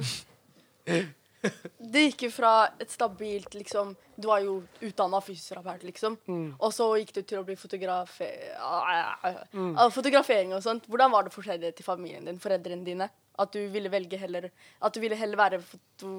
[1.77, 6.15] Det gikk jo fra et stabilt liksom Du var jo utdanna fysioterapeut, liksom.
[6.57, 8.15] Og så gikk du til å bli fotograf...
[8.57, 10.87] ah, Fotografering og sånt.
[10.89, 13.09] Hvordan var det forskjellig til familien din, foreldrene dine?
[13.37, 14.49] At du ville velge heller
[14.81, 16.09] At du ville heller være foto...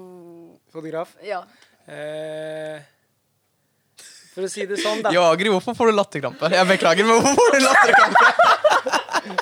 [0.71, 1.17] Fotograf.
[1.25, 1.41] Ja.
[1.89, 2.79] Eh,
[4.39, 5.11] for å si det sånn, da.
[5.15, 6.49] Jo, Agri, hvorfor får du latterkrampe?
[6.55, 8.25] Jeg beklager, men hvorfor får du latterkrampe?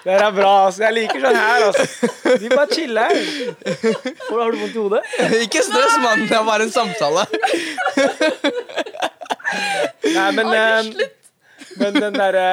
[0.04, 0.52] Det her er bra.
[0.68, 0.82] altså.
[0.84, 1.84] Jeg liker sånn her, altså.
[2.42, 3.12] De bare chiller.
[4.28, 5.02] Hvor Har du vondt i hodet?
[5.46, 6.24] Ikke stress, mann.
[6.28, 7.24] Det er bare en samtale.
[10.18, 10.90] Nei, men eh,
[11.78, 12.46] Men den derre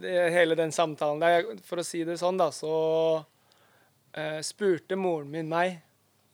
[0.00, 2.72] det- Hele den samtalen der, for å si det sånn, da, så
[4.14, 5.80] eh, spurte moren min meg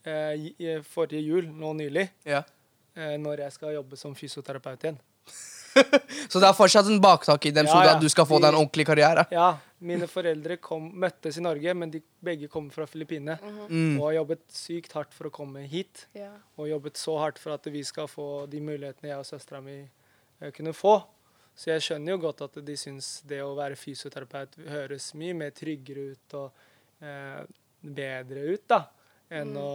[0.05, 2.43] eh, i- i forrige jul, nå nylig, Ja.
[2.99, 4.99] Eh, når jeg skal jobbe som fysioterapeut igjen.
[6.33, 7.91] Så det er fortsatt en baktak i dem, Ja, så ja.
[7.95, 9.23] at du skal få deg en ordentlig karriere.
[9.31, 9.53] Ja,
[9.85, 13.37] mine foreldre kom, møttes i Norge, men de begge kommer fra Filippinene.
[13.69, 14.01] Mm.
[14.01, 16.09] Og har jobbet sykt hardt for å komme hit.
[16.19, 16.33] ja.
[16.59, 19.77] Og jobbet så hardt for at vi skal få de mulighetene jeg og søstera mi
[19.85, 20.97] eh, kunne få.
[21.59, 25.55] Så jeg skjønner jo godt at de syns det å være fysioterapeut høres mye mer
[25.55, 26.67] tryggere ut og
[27.03, 27.41] eh,
[27.83, 28.83] bedre ut, da.
[29.31, 29.71] Enn å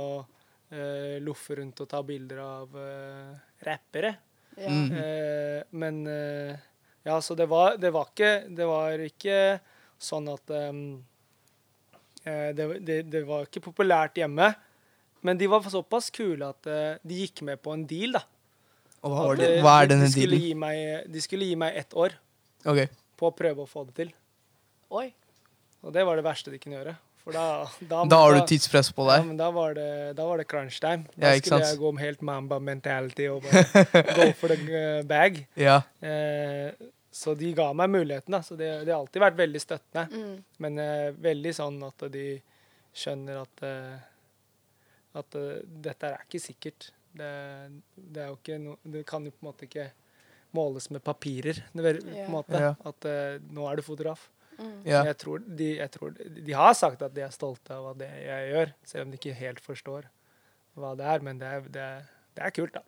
[0.74, 3.34] eh, loffe rundt og ta bilder av uh,
[3.66, 4.16] rappere.
[4.58, 4.70] ja.
[4.70, 4.92] Mm.
[4.92, 6.04] Uh, men
[7.04, 9.38] ja, så det var, det var ikke Det var ikke
[10.00, 11.02] sånn at um,
[12.24, 14.54] eh, det, det, det var ikke populært hjemme.
[15.24, 16.68] Men de var såpass kule at
[17.00, 18.24] de gikk med på en deal, da.
[19.04, 19.62] Og hva, var At, det?
[19.64, 20.42] hva er denne de dealen?
[20.44, 22.16] gi meg, De skulle gi meg ett år
[22.64, 22.90] okay.
[23.20, 24.12] på å prøve å få det til.
[24.96, 25.08] Oi.
[25.84, 26.96] Og det var det verste de kunne gjøre.
[27.24, 27.44] For da,
[27.88, 29.28] da, Da har du tidspress på Ja, deg.
[29.30, 31.06] men da var det, da var det crunch time.
[31.16, 31.70] Ja, Da ikke skulle sant?
[31.72, 33.64] jeg gå om helt mamba mentality og bare
[34.18, 35.46] go for the eh, bag.
[35.56, 35.78] Ja.
[36.04, 36.74] Eh,
[37.14, 38.42] så de ga meg muligheten, da.
[38.44, 40.08] Så det, det har alltid vært veldig støttende.
[40.12, 40.36] Mm.
[40.66, 42.26] Men eh, veldig sånn at de
[42.94, 43.96] skjønner at uh,
[45.18, 45.56] at uh,
[45.86, 46.92] dette er ikke sikkert.
[47.14, 47.30] Det,
[47.96, 49.88] det er jo ikke no, Det kan jo på en måte ikke
[50.58, 51.60] måles med papirer.
[51.78, 52.74] Er, på en måte, Ja.
[52.90, 54.28] At uh, nå er du fotograf.
[54.58, 54.76] Mm.
[54.86, 55.02] ja.
[55.10, 58.52] Jeg tror de, jeg tror de har sagt at de er stolte av det jeg
[58.52, 60.08] gjør, selv om de ikke helt forstår
[60.80, 61.26] hva det er.
[61.26, 62.84] Men det er, det er, det er kult, da.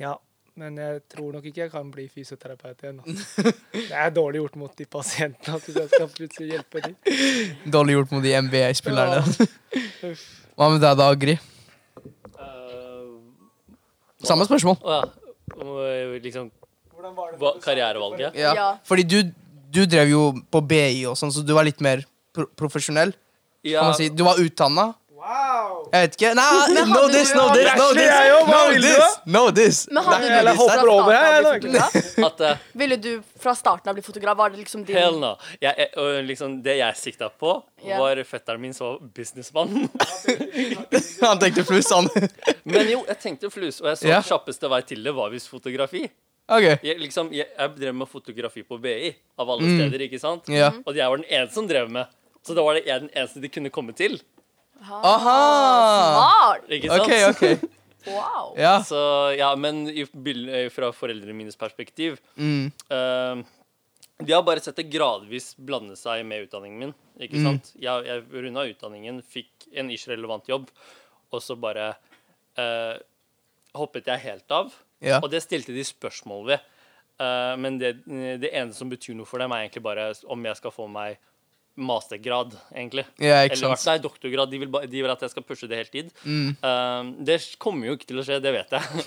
[0.00, 0.14] Ja.
[0.54, 3.00] Men jeg tror nok ikke jeg kan bli fysioterapeut igjen.
[3.02, 3.52] Altså.
[3.74, 6.94] Det er dårlig gjort mot de pasientene at jeg skal plutselig hjelpe dem.
[7.74, 9.18] Dårlig gjort mot de NBA-spillerne.
[9.18, 10.12] Ja.
[10.54, 11.34] Hva med deg da, Agri?
[12.38, 13.18] Uh,
[14.22, 14.78] Samme spørsmål.
[14.86, 15.02] Uh,
[15.58, 16.20] ja.
[16.22, 16.52] Liksom
[17.40, 18.38] hva, karrierevalget.
[18.38, 18.54] Ja.
[18.54, 18.68] Ja.
[18.86, 19.18] Fordi du,
[19.74, 23.14] du drev jo på BI og sånn, så du var litt mer pro profesjonell.
[23.64, 24.10] Ja, Kan man si.
[24.12, 24.92] Du var utdanna.
[25.24, 25.86] Wow!
[25.88, 26.30] Jeg vet ikke.
[26.36, 28.10] Nei, Men no this, no this, no this.
[28.50, 29.78] No this, no this.
[29.88, 32.42] Men hadde Eller du lyst hopper over her, å bli fotograf?
[32.50, 33.08] eh, Ville du
[33.40, 34.36] fra starten av bli fotograf?
[34.42, 35.30] Var det liksom din Hell no.
[35.64, 35.88] Jeg,
[36.28, 37.54] liksom, det jeg sikta på,
[37.88, 39.88] var fetteren min som businessmann.
[41.24, 42.08] Han tenkte fluss, han.
[42.68, 44.20] Men jo, jeg tenkte flus, og jeg så Ja.
[44.28, 46.04] kjappeste vei til det var visst fotografi.
[46.48, 46.66] OK.
[46.84, 49.78] Jeg, liksom, jeg, jeg drev med fotografi på BI, av alle Mm.
[49.80, 50.48] steder, ikke sant?
[50.52, 50.70] Ja.
[50.84, 52.06] Og jeg var den eneste som drev med.
[52.44, 54.18] Så da var det jeg den eneste de kunne komme til.
[54.84, 55.38] Aha!
[56.12, 56.68] Smart!
[56.68, 57.08] Ikke sant?
[57.08, 57.70] OK, OK.
[58.04, 58.50] Wow.
[58.60, 58.82] Ja.
[58.84, 58.98] Så
[59.32, 62.66] ja, men i, eh, fra foreldrene mines perspektiv Mm.
[62.92, 63.40] uh,
[64.20, 66.92] De har bare sett det gradvis blande seg med utdanningen min.
[67.18, 67.46] Ikke Mm.
[67.48, 67.72] sant?
[67.80, 70.68] Jeg, jeg runda utdanningen, fikk en ikke-relevant jobb,
[71.32, 71.94] og så bare
[72.60, 72.98] uh,
[73.74, 74.68] hoppet jeg helt av.
[75.04, 75.20] Ja.
[75.20, 76.70] Og det stilte de spørsmål ved.
[77.20, 77.92] Uh, men det,
[78.42, 81.20] det eneste som betyr noe for dem, er egentlig bare om jeg skal få meg
[81.74, 83.04] mastergrad, egentlig.
[83.18, 84.50] Ja, ikke Eller nei, doktorgrad.
[84.50, 86.10] De vil, ba, de vil at jeg skal pushe det heltid.
[86.22, 86.54] Mm.
[86.62, 89.06] Uh, det kommer jo ikke til å skje, det vet jeg.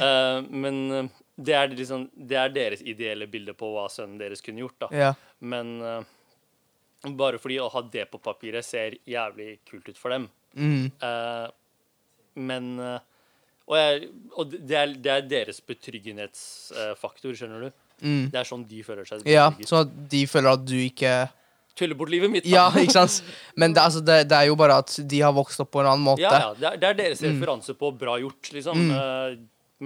[0.00, 4.64] uh, men det er, liksom, det er deres ideelle bilde på hva sønnen deres kunne
[4.64, 4.78] gjort.
[4.86, 4.90] da.
[5.04, 5.12] Ja.
[5.44, 10.26] Men uh, bare fordi å ha det på papiret ser jævlig kult ut for dem.
[10.58, 10.88] Mm.
[12.48, 12.64] Men
[13.68, 17.74] og, jeg, og det, er, det er deres betryggenhetsfaktor, skjønner du.
[18.00, 18.28] Mm.
[18.32, 21.16] Det er sånn de føler seg Ja, sånn at de føler at du ikke
[21.78, 23.20] Tuller bort livet mitt, Ja, ikke sant?
[23.58, 25.90] Men det, altså, det, det er jo bare at de har vokst opp på en
[25.92, 26.24] annen måte.
[26.24, 28.80] Ja, ja, det, er, det er deres referanse på bra gjort, liksom.
[28.88, 28.96] Mm.
[28.96, 29.36] Eh,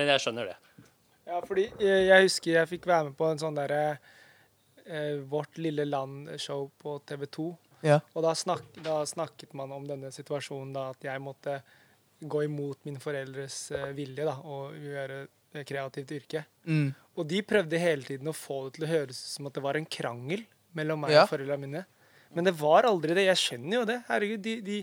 [0.00, 0.86] men jeg skjønner det.
[1.28, 5.60] Ja, fordi jeg, jeg husker jeg fikk være med på en sånn derre eh, Vårt
[5.60, 7.46] lille land-show på TV 2.
[7.84, 8.00] Ja.
[8.14, 11.60] Og da, snak, da snakket man om denne situasjonen da at jeg måtte
[12.28, 15.26] gå imot mine foreldres eh, vilje da, og gjøre
[15.68, 16.44] kreativt yrke.
[16.64, 16.94] Mm.
[17.18, 19.62] Og de prøvde hele tiden å få det til å høres ut som at det
[19.64, 21.24] var en krangel mellom meg Ja.
[21.26, 21.82] og foreldrene mine.
[22.32, 23.26] Men det var aldri det.
[23.28, 23.98] Jeg skjønner jo det.
[24.08, 24.78] Herregud, de, de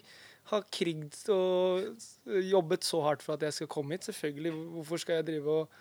[0.52, 1.97] har krigd og
[2.45, 4.06] jobbet så hardt for at jeg skal komme hit.
[4.06, 4.52] Selvfølgelig.
[4.78, 5.80] Hvorfor skal jeg drive og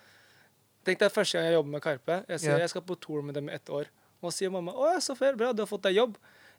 [0.87, 2.15] Tenk deg første gang jeg jobber med Karpe.
[2.31, 2.59] Jeg sier Ja.
[2.65, 3.91] jeg skal på tour med dem i ett år.
[4.23, 6.15] Og sier mamma å, så fair, bra, du har fått deg jobb.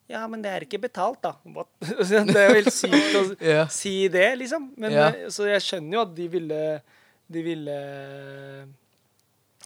[0.10, 1.36] Ja, men det er ikke betalt, da.
[1.54, 1.70] What?
[1.86, 3.68] det er jo helt sykt å yeah.
[3.82, 4.72] si det, liksom.
[4.82, 6.62] Men, eh, Så jeg skjønner jo at de ville
[7.30, 7.76] De ville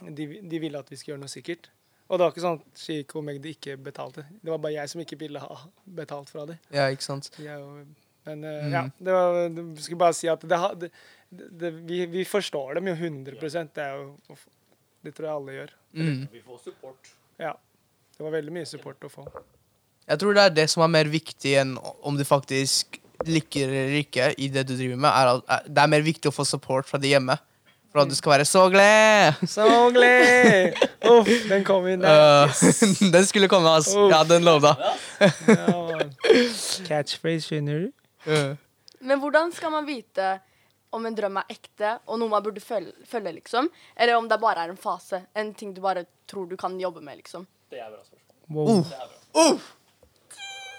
[0.04, 1.68] de, de ville at vi skulle gjøre noe sikkert.
[2.10, 4.26] Og det var ikke sånn at Chico og Magdi ikke betalte.
[4.42, 5.56] Det var bare jeg som ikke ville ha
[6.00, 6.58] betalt fra dem.
[6.74, 7.30] Ja, ikke sant.
[7.40, 7.84] Jo-
[8.24, 8.72] Men eh, Mm.
[8.72, 10.90] ja, det var, jeg skulle bare si at det, det,
[11.60, 13.36] det, vi, vi forstår dem jo 100
[13.74, 14.36] Det er jo
[15.04, 15.74] Det tror jeg alle gjør.
[15.92, 16.28] Mm.
[16.32, 17.10] Vi får support.
[17.38, 17.52] Ja.
[18.16, 19.26] Det var veldig mye support å få.
[20.10, 23.94] Jeg tror det er det som er mer viktig enn om du faktisk liker eller
[24.02, 25.08] ikke i det du driver med.
[25.10, 27.36] Er at, er- det er mer viktig å få support fra de hjemme.
[27.94, 29.38] For at du skal være så glad!
[29.46, 29.64] Så
[29.94, 30.74] glad!
[31.12, 32.50] Uff, den kom inn der.
[32.50, 32.64] Uh,
[33.14, 33.70] den skulle komme.
[33.94, 34.08] Oh.
[34.10, 34.72] Ja, den lovda.
[36.88, 37.92] Catchphrase, skjønner du?
[38.26, 38.56] Uh.
[39.04, 40.32] Men hvordan skal man vite
[40.94, 43.70] om en drøm er ekte, og noe man burde følge, følge liksom?
[43.94, 45.22] Eller om det bare er en fase?
[45.38, 47.46] En ting du bare tror du kan jobbe med, liksom?
[47.70, 48.58] Det er bra spørsmål.
[48.58, 48.82] Wow.
[48.90, 49.48] Det er bra.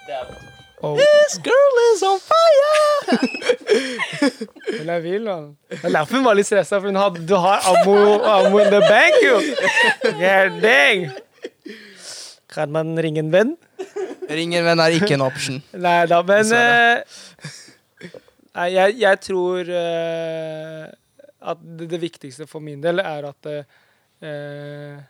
[0.06, 0.26] Det er.
[0.84, 0.94] Oh.
[0.94, 3.18] This girl is on fire!
[4.78, 5.56] Hun er vill, mann.
[5.70, 8.68] Det er derfor hun var litt stressa, for hun hadde, du har ammo, ammo in
[8.74, 9.38] the bank, jo.
[10.20, 11.22] God.
[12.52, 13.56] Kan man ringe en venn?
[14.28, 15.62] Ring en venn er ikke en option.
[15.72, 16.98] Nei da, men eh,
[18.56, 20.84] Nei, jeg, jeg tror uh,
[21.52, 25.02] at det, det viktigste for min del er at uh,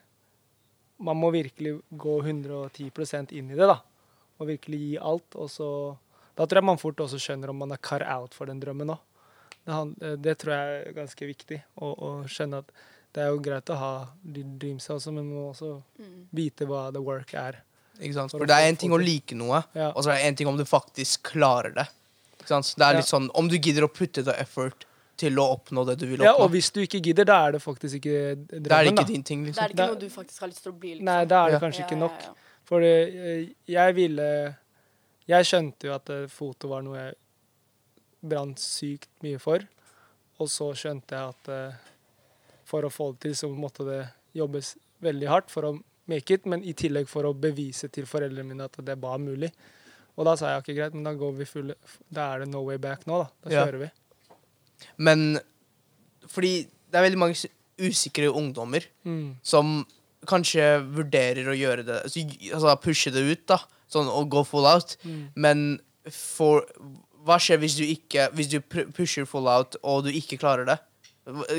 [0.98, 3.78] man må virkelig gå 110 inn i det, da.
[4.40, 5.34] Og virkelig gi alt.
[5.36, 5.68] Og så
[6.36, 8.90] Da tror jeg man fort også skjønner om man er car out for den drømmen
[8.92, 8.98] òg.
[9.66, 11.62] Det, eh, det tror jeg er ganske viktig.
[11.80, 12.70] Å å skjønne at
[13.14, 15.82] det er jo greit å ha de dreamsa også, men man må også
[16.34, 17.62] vite hva the work er.
[17.98, 18.30] Ikke sant?
[18.30, 19.88] For For det er én en ting å like noe, Ja.
[19.96, 21.88] og så er det en ting om du faktisk klarer det.
[22.40, 22.74] Ikke sant?
[22.76, 24.84] Det er litt sånn om du gidder å putte the effort
[25.16, 26.24] til å oppnå det du vil oppnå.
[26.24, 28.62] Ja, og hvis du ikke gidder, da er det faktisk ikke drømmen.
[28.62, 29.72] det er det ikke din ting, Det er liksom.
[29.72, 31.04] ikke noe du faktisk har lyst til å bli, liksom.
[31.04, 31.66] Nei, da er det Ja.
[31.68, 32.12] kanskje ikke Ja, nok.
[32.20, 32.34] ja, ja.
[32.66, 34.28] For eh, jeg ville
[35.28, 37.14] Jeg skjønte jo at eh, foto var noe jeg
[38.26, 39.62] brant sykt mye for.
[40.38, 41.78] Og så skjønte jeg at eh,
[42.66, 44.00] for å få det til, så måtte det
[44.36, 45.72] jobbes veldig hardt for å
[46.10, 49.50] make it, men i tillegg for å bevise til foreldrene mine at det var mulig.
[50.16, 51.74] Og da sa jeg ikke greit, men da går vi fulle
[52.08, 53.28] Da er det no way back nå, da.
[53.44, 53.64] Da Ja.
[53.70, 53.90] vi.
[54.98, 55.38] Men
[56.26, 57.48] fordi det er veldig mange
[57.78, 59.36] usikre ungdommer Mm.
[59.42, 59.86] som
[60.26, 63.58] kanskje vurderer å gjøre det altså, pushe det ut, da.
[63.92, 64.96] Sånn og gå full out.
[65.06, 65.20] Mm.
[65.36, 65.66] Men
[66.10, 66.64] for
[67.26, 70.76] Hva skjer hvis du ikke Hvis du pusher full out, og du ikke klarer det?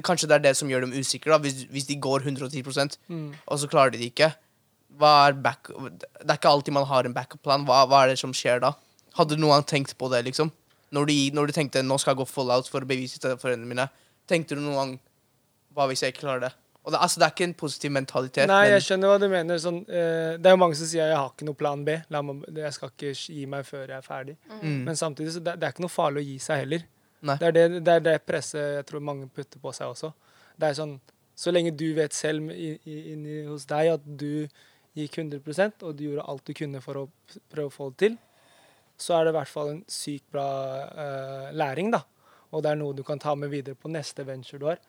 [0.07, 1.39] Kanskje det er det som gjør dem usikre, da.
[1.43, 3.33] Hvis, hvis de går 110 Mm.
[3.45, 4.31] og så klarer de det ikke.
[4.97, 7.65] Hva er back Det er ikke alltid man har en backup-plan.
[7.67, 8.73] Hva, hva er det som skjer da?
[9.17, 10.51] Hadde du noen tenkt på det, liksom?
[10.91, 13.35] Når du, når du tenkte nå skal jeg gå full out for å bevise til
[13.39, 13.89] foreldrene mine,
[14.27, 14.99] tenkte du noen gang
[15.75, 16.53] Hva hvis jeg ikke klarer det?
[16.88, 18.47] Og det, altså, det er ikke en positiv mentalitet.
[18.47, 19.58] Nei, men, jeg skjønner hva du mener.
[19.60, 21.97] Sånn, eh, det er jo mange som sier jeg har ikke noe plan B.
[22.15, 24.36] La meg, jeg skal ikke gi meg før jeg er ferdig.
[24.54, 26.86] mm, Men samtidig så det, det er ikke noe farlig å gi seg heller.
[27.28, 27.36] Nei.
[27.41, 30.13] Det er det, det det presset jeg tror mange putter på seg også.
[30.56, 30.95] Det er sånn,
[31.38, 34.47] Så lenge du vet selv inni hos deg at du
[34.97, 37.10] gikk 100% og du gjorde alt du kunne for å
[37.52, 38.15] prøve å få det til,
[38.97, 40.47] så er det i hvert fall en sykt bra
[40.88, 42.00] eh, læring, da.
[42.56, 44.80] Og det er noe du kan ta med videre på neste venture du har.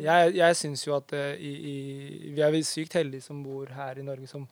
[0.00, 3.98] Jeg, jeg syns jo at uh, i, i, vi er sykt heldige som bor her
[3.98, 4.46] i Norge, som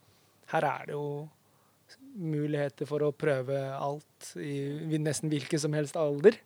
[0.49, 1.29] Her er det jo
[2.19, 6.37] muligheter for å prøve alt i nesten hvilken som helst alder.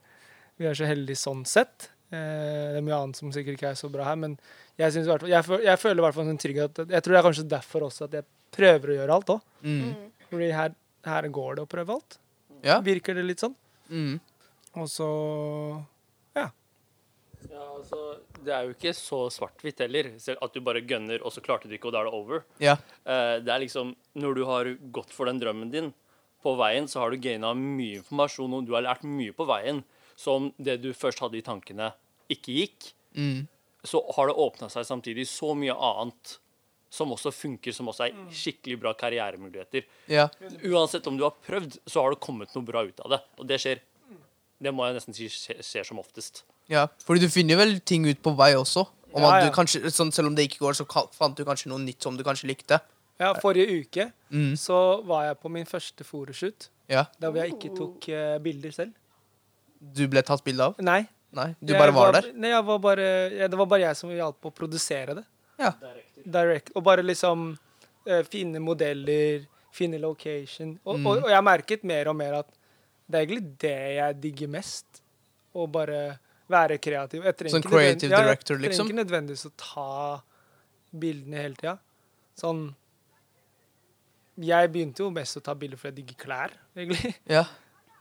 [0.58, 1.88] Vi er så heldige sånn sett.
[2.12, 4.34] Uh, det er mye annet som sikkert ikke er så bra her, men
[4.76, 6.78] jeg, synes i hvert fall, jeg, føl- jeg føler i hvert fall en trygghet.
[6.82, 9.40] at- Jeg tror det er kanskje derfor også at jeg prøver å gjøre alt òg.
[9.62, 9.94] mm,
[10.32, 12.18] Fordi her, her går det å prøve alt.
[12.64, 12.80] Ja.
[12.80, 13.54] Virker det litt sånn.
[13.90, 14.20] mm,
[14.76, 15.08] Og så
[17.50, 20.10] Ja, altså, det er jo ikke så svart-hvitt heller.
[20.42, 22.44] At du bare gønner, og så klarte du ikke, og da er det over.
[22.62, 22.76] ja.
[23.04, 25.92] Eh, det er liksom Når du har gått for den drømmen din,
[26.42, 29.84] på veien så har du gaina mye informasjon, og du har lært mye på veien.
[30.16, 31.92] Så om det du først hadde i tankene,
[32.28, 33.46] ikke gikk, Mm,
[33.84, 36.38] så har det åpna seg samtidig så mye annet
[36.88, 39.84] som også funker, som også er skikkelig bra karrieremuligheter.
[40.08, 40.28] ja.
[40.64, 43.20] Uansett om du har prøvd, så har det kommet noe bra ut av det.
[43.38, 43.80] Og det skjer.
[44.62, 46.44] Det må jeg nesten si skjer som oftest.
[46.70, 48.86] Ja, fordi du finner vel ting ut på vei også.
[49.12, 49.48] Om Ja, at ja.
[49.50, 52.16] du kanskje, sånn, selv om det ikke går, så fant du kanskje noe nytt som
[52.16, 52.78] du kanskje likte.
[53.20, 54.54] Ja, forrige uke Mm.
[54.56, 56.68] så var jeg på min første foroshoot.
[56.88, 57.04] Ja.
[57.20, 58.92] Der hvor jeg ikke tok uh, bilder selv.
[59.80, 60.74] Du ble tatt bilde av?
[60.80, 61.06] Nei.
[61.32, 62.26] Nei, du jeg bare var der?
[62.36, 65.24] Nei, jeg var bare, ja, det var bare jeg som hjalp å produsere det.
[65.58, 65.70] Ja.
[66.24, 66.72] Direct.
[66.76, 67.52] Og bare liksom
[68.08, 70.78] uh, finne modeller, finne location.
[70.84, 71.06] Og, Mm.
[71.06, 72.48] og, og jeg merket mer og mer at
[73.08, 75.02] det er egentlig det jeg digger mest.
[75.54, 76.18] Å bare
[76.52, 77.24] være kreativ.
[77.28, 78.86] Jeg trenger Sånn ikke creative nødvendig- ja, jeg Jeg liksom?
[78.86, 80.22] trenger ikke nødvendigvis å ta
[81.04, 81.78] bildene hele tida.
[82.38, 82.62] Sånn
[84.42, 87.12] jeg begynte jo mest å ta bilder fordi jeg digger klær, egentlig.
[87.28, 87.44] Ja.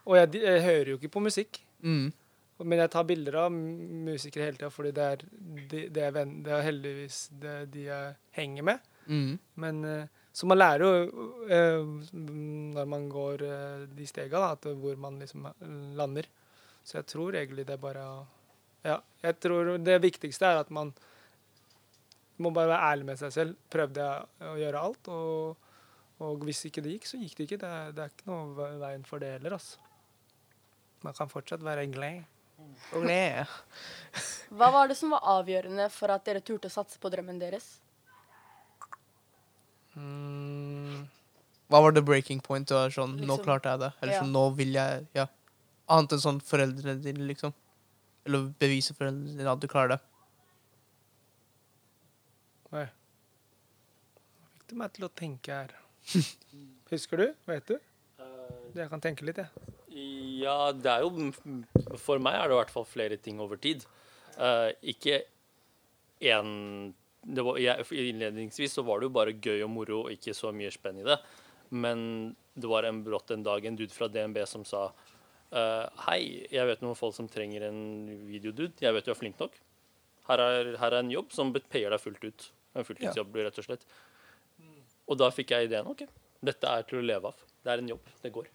[0.08, 1.60] Og jeg, jeg hører jo ikke på musikk.
[1.84, 2.08] Mm.
[2.62, 5.22] Men jeg tar bilder av musikere hele tida, fordi det er,
[5.70, 8.88] de, de er venn, det er heldigvis det, de jeg henger med.
[9.10, 9.32] Mm.
[9.64, 11.82] Men eh, Så man lærer jo eh,
[12.16, 15.48] når man går eh, de stega, da, hvor man liksom
[15.98, 16.28] lander.
[16.82, 18.22] Så jeg tror egentlig det er bare å
[18.84, 20.92] Ja, jeg tror det viktigste er at man
[22.42, 23.56] må bare være ærlig med seg selv.
[23.70, 25.56] Prøvde jeg å gjøre alt, og,
[26.18, 27.58] og hvis ikke det gikk, så gikk det ikke.
[27.62, 29.78] Det, det er ikke noe veien for det heller, altså.
[31.02, 32.24] Man kan fortsatt være glad.
[32.94, 33.46] Og det-
[34.54, 37.78] Hva var det som var avgjørende for at dere turte å satse på drømmen deres?
[39.96, 41.06] Mm.
[41.70, 42.68] Hva var the breaking point?
[42.68, 43.92] Det var sånn, Nå Liksom- klarte jeg det.
[44.02, 44.20] Eller Ja.
[44.22, 45.26] sånn, nå vil jeg Ja.
[45.88, 47.52] Annet enn sånn foreldrene dine, liksom.
[48.26, 50.00] Eller bevise foreldrene dine at du klarer det.
[52.72, 52.86] Oi.
[54.52, 55.74] Fikk du meg til å tenke her.
[56.92, 57.26] Husker du?
[57.50, 57.76] Vet du?
[58.72, 59.68] Jeg kan tenke litt, jeg.
[60.42, 61.10] Ja, det er jo
[62.00, 63.84] For meg er det i hvert fall flere ting over tid.
[64.38, 65.20] Uh, ikke
[66.22, 67.42] én det
[67.92, 71.06] Innledningsvis så var det jo bare gøy og moro og ikke så mye spenn i
[71.06, 71.18] det.
[71.70, 74.88] Men det var en brått en dag en dude fra DNB som sa
[75.52, 77.82] eh, Hei, jeg vet noen folk som trenger en
[78.28, 78.74] videodude.
[78.82, 79.54] Jeg vet du er flink nok.
[80.28, 82.48] Her er, her er en jobb som payer deg fullt ut.
[82.78, 83.86] En fulltidsjobb, rett og slett.
[85.10, 85.88] Og da fikk jeg ideen.
[85.90, 86.06] OK,
[86.44, 87.42] dette er til å leve av.
[87.62, 88.12] Det er en jobb.
[88.22, 88.48] Det går.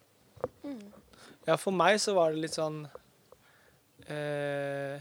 [1.48, 2.84] Ja, for meg så var det litt sånn
[4.06, 5.00] eh,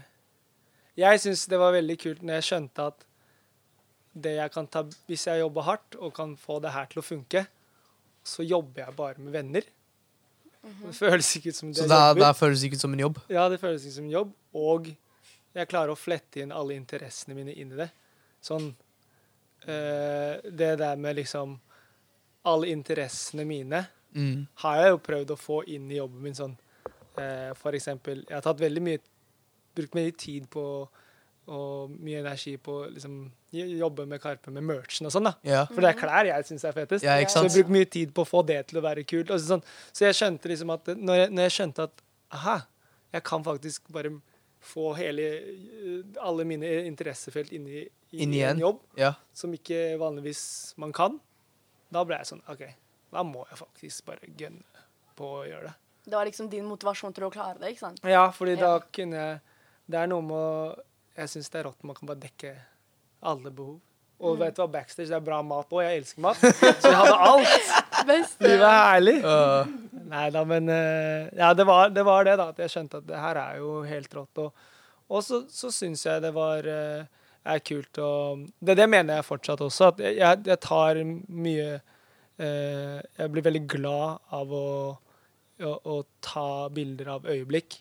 [0.97, 3.03] Jeg syns det var veldig kult når jeg skjønte at
[4.17, 7.05] det jeg kan ta Hvis jeg jobber hardt og kan få det her til å
[7.05, 7.43] funke,
[8.25, 9.67] så jobber jeg bare med venner.
[10.63, 12.21] Det føles ikke ut som det Så da, jobber.
[12.21, 13.19] da føles det ikke som en jobb.
[13.29, 14.33] Ja, det føles ikke som en jobb.
[14.53, 14.89] Og
[15.55, 17.89] jeg klarer å flette inn alle interessene mine inn i det.
[18.43, 18.73] Sånn
[19.67, 21.59] øh, Det der med liksom
[22.45, 24.47] Alle interessene mine Mm.
[24.63, 26.53] har jeg jo prøvd å få inn i jobben min sånn
[27.19, 28.99] Øh, For eksempel Jeg har tatt veldig mye
[29.75, 30.63] Brukt mye tid på
[31.47, 35.33] og mye energi på å liksom jobbe med Karpe med merchen og sånn, da.
[35.47, 35.61] Ja.
[35.71, 37.05] For det er klær jeg syns er fetest.
[37.07, 39.05] ja, ikke Så jeg bruker brukte mye tid på å få det til å være
[39.07, 39.31] kult.
[39.31, 39.63] Og sånn.
[39.95, 42.03] Så jeg skjønte liksom at når jeg, når jeg skjønte at
[42.35, 42.57] aha,
[43.15, 44.11] jeg kan faktisk bare
[44.67, 48.57] få hele eh, alle mine interessefelt inn i, i Inn igjen.
[48.57, 49.13] en jobb Ja.
[49.33, 51.19] som ikke vanligvis man kan,
[51.91, 52.65] da ble jeg sånn OK,
[53.13, 54.63] da må jeg faktisk bare gønne
[55.15, 55.75] på å gjøre det.
[56.07, 57.99] Det var liksom din motivasjon til å klare det, ikke sant?
[58.03, 59.39] Ja, fordi da kunne jeg
[59.87, 60.75] Det er noe med å
[61.17, 62.53] Jeg syns det er rått man kan bare dekke
[63.25, 63.79] alle behov.
[64.17, 65.83] Og vet du hva, backstage det er bra mat òg.
[65.85, 66.39] Jeg elsker mat.
[66.41, 67.67] Så jeg hadde alt.
[68.09, 68.47] Beste.
[68.47, 69.17] Livet er herlig.
[69.21, 69.75] Uh.
[70.07, 72.49] Nei da, men eh, Ja, det var, det var det, da.
[72.53, 74.41] At jeg skjønte at det her er jo helt rått.
[74.41, 74.65] Og,
[75.07, 77.05] og så, så syns jeg det var eh,
[77.47, 78.11] er kult å
[78.59, 79.91] det, det mener jeg fortsatt også.
[79.93, 84.67] At jeg, jeg, jeg tar mye eh, Jeg blir veldig glad av å,
[85.61, 87.79] å, å ta bilder av øyeblikk.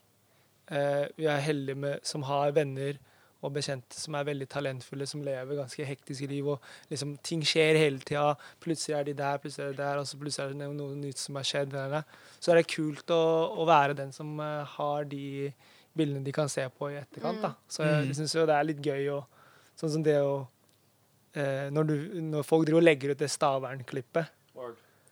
[0.69, 3.01] Eh, vi er heldige med, som har venner
[3.47, 6.49] og bekjente som er veldig talentfulle, som lever ganske hektiske liv.
[6.51, 8.35] og liksom Ting skjer hele tida.
[8.63, 11.23] Plutselig er de der, plutselig er de der, og så plutselig er det noe nytt
[11.23, 11.79] som har skjedd.
[12.41, 13.23] Så er det kult å,
[13.63, 15.53] å være den som eh, har de
[15.97, 17.41] bildene de kan se på i etterkant.
[17.45, 17.55] da.
[17.69, 19.25] Så jeg jeg syns jo det er litt gøy å
[19.77, 20.47] Sånn som det å
[21.37, 21.97] eh, når, du,
[22.31, 24.31] når folk driver og legger ut det Stavern-klippet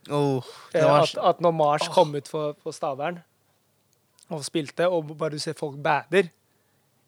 [0.09, 3.21] oh, det var at, at når Mars kom ut for, på Stavern
[4.33, 6.31] og spilte, og bare du ser folk bader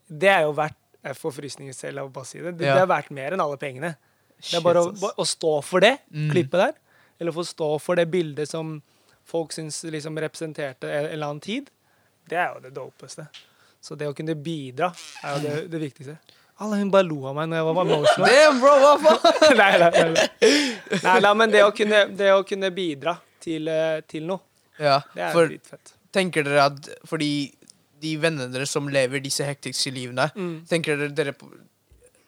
[0.06, 2.56] Det er jo verdt Jeg får frysninger selv av å bare si det.
[2.58, 2.74] Det, Ja.
[2.74, 3.94] det er verdt mer enn alle pengene.
[4.40, 6.30] Det er bare å, å stå for det Mm.
[6.32, 6.74] klippet der,
[7.20, 8.82] eller få stå for det bildet som
[9.24, 11.70] folk syns liksom representerte en eller annen tid,
[12.28, 13.26] det er jo det dopeste.
[13.80, 14.90] Så det å kunne bidra
[15.24, 16.18] er jo det, det viktigste.
[16.58, 18.28] Alle hun bare lo av meg når jeg var emotional.
[18.32, 19.56] Damn, bro, hva faen?
[19.60, 20.28] nei, nei, nei,
[21.02, 21.20] nei.
[21.20, 24.40] nei, men det å kunne, det å kunne bidra til, eh, til noe,
[24.80, 25.92] Ja, det er litt dritfett.
[26.12, 27.28] tenker dere at Fordi
[28.06, 30.60] de vennene deres som lever disse hektiske livene, Mm.
[30.70, 31.50] tenker dere, dere på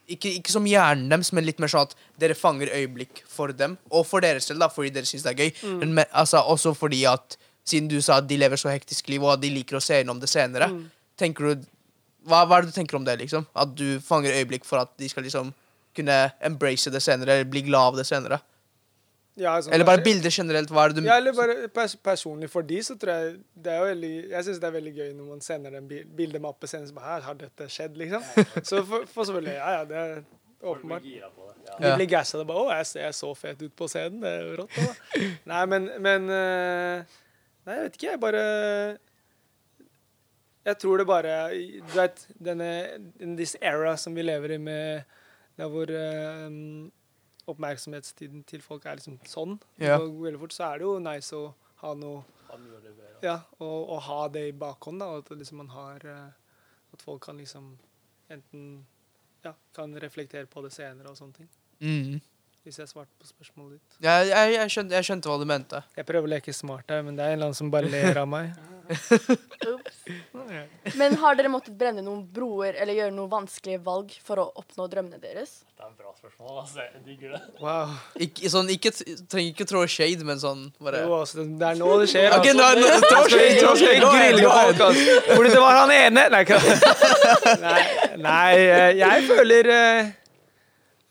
[0.09, 3.75] ikke, ikke som hjernen deres, men litt mer sånn at dere fanger øyeblikk for dem.
[3.93, 5.51] Og for dere selv, da, fordi dere syns det er gøy.
[5.69, 5.79] Mm.
[5.83, 7.37] Men me- altså, også fordi at
[7.69, 9.99] siden du sa at de lever så hektisk liv, og at de liker å se
[10.01, 10.87] gjennom det senere, Mm.
[11.21, 11.67] tenker du
[12.27, 13.47] hva, hva er det du tenker om det, liksom?
[13.55, 15.53] At du fanger øyeblikk for at de skal liksom
[15.95, 18.41] kunne embrace det senere, eller bli glad av det senere?
[19.39, 20.71] Ja, sånn Eller bare bilder generelt?
[20.75, 23.75] Hva er det du Ja, eller bare pers personlig for de, så tror jeg det
[23.75, 26.95] er veldig Jeg syns det er veldig gøy når man sender en bil bildemappe senest
[26.97, 28.25] på bare Her har dette skjedd, liksom.
[28.67, 30.19] Så for, for selvfølgelig, ja, ja, det er
[30.63, 31.07] åpenbart.
[31.37, 31.69] På det.
[31.69, 31.77] Ja.
[31.85, 32.39] De blir gassa.
[32.41, 34.21] Det bare 'Å, jeg ser så fet ut på scenen'.
[34.23, 34.75] Det er rått.
[34.75, 35.29] Da.
[35.53, 37.19] Nei, men, men eh,
[37.69, 38.11] Nei, jeg vet ikke.
[38.11, 38.45] Jeg bare
[40.69, 41.35] Jeg tror det bare
[41.79, 42.71] Du vet, denne
[43.21, 45.05] in this era som vi lever i med
[45.59, 46.51] Der hvor eh,
[47.49, 49.99] oppmerksomhetstiden til folk er liksom sånn, Ja.
[49.99, 52.25] går veldig fort, så er det jo nice å ha noe
[53.23, 55.07] Ja, og, og ha det i bakhånd, da.
[55.07, 56.31] og At liksom man har eh,
[56.95, 57.77] At folk kan liksom
[58.31, 58.87] enten
[59.45, 61.49] ja, kan reflektere på det senere og sånne ting.
[61.81, 62.21] Mm.
[62.65, 63.99] Hvis jeg svarte på spørsmålet ditt.
[64.05, 65.81] Ja, jeg, jeg, skjønte, jeg skjønte hva du mente.
[65.97, 68.19] Jeg prøver å leke smart her, men det er en eller annen som bare ler
[68.19, 68.51] av meg.
[68.89, 70.03] Ups.
[70.97, 74.87] Men har dere måttet brenne noen broer eller gjøre noen vanskelige valg for å oppnå
[74.91, 75.59] drømmene deres?
[75.79, 76.55] Det er et bra spørsmål.
[76.63, 76.81] Altså.
[76.83, 77.41] Jeg digger det.
[77.63, 77.93] Wow.
[78.25, 78.91] Ikke, sånn, ikke,
[79.31, 82.31] trenger ikke trå shade, men sånn bare Jo, altså, det er nå det skjer.
[82.35, 82.57] Ok, altså.
[82.59, 84.13] nå, nå, Nå throw skal shade, vi shade.
[84.17, 85.19] Grille folk, altså.
[85.29, 86.43] Fordi det var han ene Nei,
[87.69, 87.83] Nei,
[88.25, 89.71] nei eh, jeg føler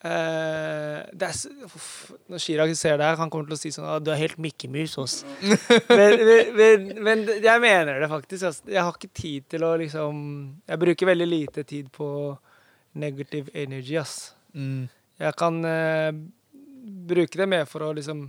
[0.05, 3.97] eh, det er, uff, Når Chirag ser her, han kommer til å si sånn «Å,
[4.03, 5.19] Du er helt Mikke Mus, ass.
[5.99, 8.49] men, men, men, men jeg mener det faktisk.
[8.49, 8.61] ass.
[8.67, 10.21] Jeg har ikke tid til å liksom
[10.67, 12.09] Jeg bruker veldig lite tid på
[12.97, 14.33] negative energy, ass.
[14.53, 14.87] mm.
[15.17, 16.13] Jeg kan uh,
[17.09, 18.27] bruke det mer for å liksom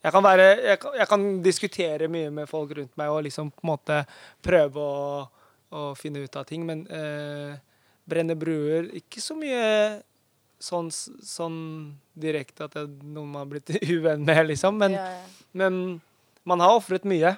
[0.00, 3.50] jeg kan, være, jeg, kan, jeg kan diskutere mye med folk rundt meg og liksom
[3.52, 3.98] på en måte
[4.40, 5.26] prøve å,
[5.76, 7.52] å finne ut av ting, men uh,
[8.08, 9.60] brenne bruer Ikke så mye
[10.60, 11.58] sånn, sånn
[12.20, 15.24] direkte at det er noen man har blitt uvenn med, liksom, men, Ja, ja.
[15.56, 15.78] men
[16.44, 17.34] man har ofret mye.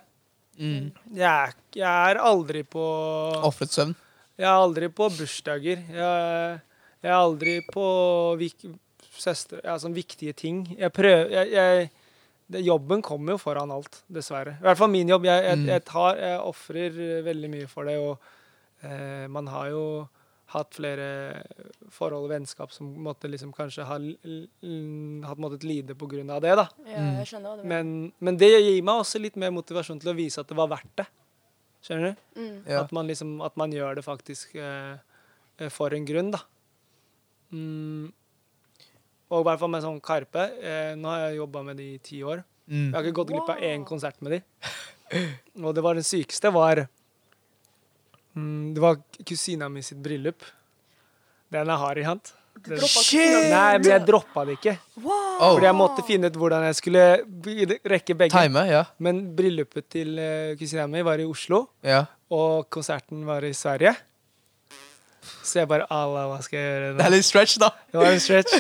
[0.59, 0.91] Mm.
[1.17, 2.83] Jeg er, jeg er aldri på
[3.49, 3.95] Ofret søvn.
[4.37, 5.81] jeg er aldri på bursdager.
[5.89, 6.61] Jeg,
[7.03, 7.87] jeg er aldri på
[8.39, 8.67] vik,
[9.17, 10.65] søster, ja, sånn viktige ting.
[10.79, 11.89] Jeg prøver jeg, jeg,
[12.53, 14.59] det, Jobben kommer jo foran alt, dessverre.
[14.61, 15.25] I hvert fall min jobb.
[15.31, 15.67] Jeg, jeg, Mm.
[15.73, 17.01] jeg, tar- jeg ofrer
[17.31, 17.97] veldig mye for det.
[18.03, 18.19] Og
[18.85, 19.85] eh, man har jo
[20.53, 21.07] hatt flere
[21.93, 26.55] forhold og vennskap som måtte liksom kanskje ha hatt måttet lide på grunn av det.
[26.59, 26.67] da.
[26.89, 27.73] ja, jeg skjønner hva du mener.
[27.73, 30.71] Men, men det gir meg også litt mer motivasjon til å vise at det var
[30.73, 31.09] verdt det.
[31.83, 32.25] Skjønner du?
[32.39, 32.57] Mm.
[32.69, 32.83] Ja.
[32.85, 34.97] At, man liksom, at man gjør det faktisk eh,
[35.59, 36.45] eh, for en grunn, da.
[37.53, 38.13] Mm.
[39.33, 40.47] Og i hvert fall med sånn Karpe.
[40.61, 42.45] Eh, nå har jeg jobba med de i ti år.
[42.69, 42.91] Mm.
[42.93, 44.43] Jeg har ikke gått glipp av én konsert med de.
[45.65, 46.85] Og det var den sykeste var
[48.37, 50.45] mm, Det var kusina mi sitt bryllup.
[51.53, 52.33] Den er hard i hand.
[52.63, 53.49] Den- Shit!
[53.51, 54.77] Nei, men jeg droppa det ikke.
[55.03, 55.55] Wow.
[55.57, 57.05] Fordi jeg måtte finne ut hvordan jeg skulle
[57.89, 58.33] rekke begge.
[58.35, 58.85] Time, ja.
[59.03, 62.05] Men bryllupet til uh, kusina mi var i Oslo, ja.
[62.31, 63.95] og konserten var i Sverige.
[65.43, 67.71] Så jeg bare Allah, hva skal jeg gjøre Det er litt stretch, da.
[67.93, 68.55] Det var en stretch.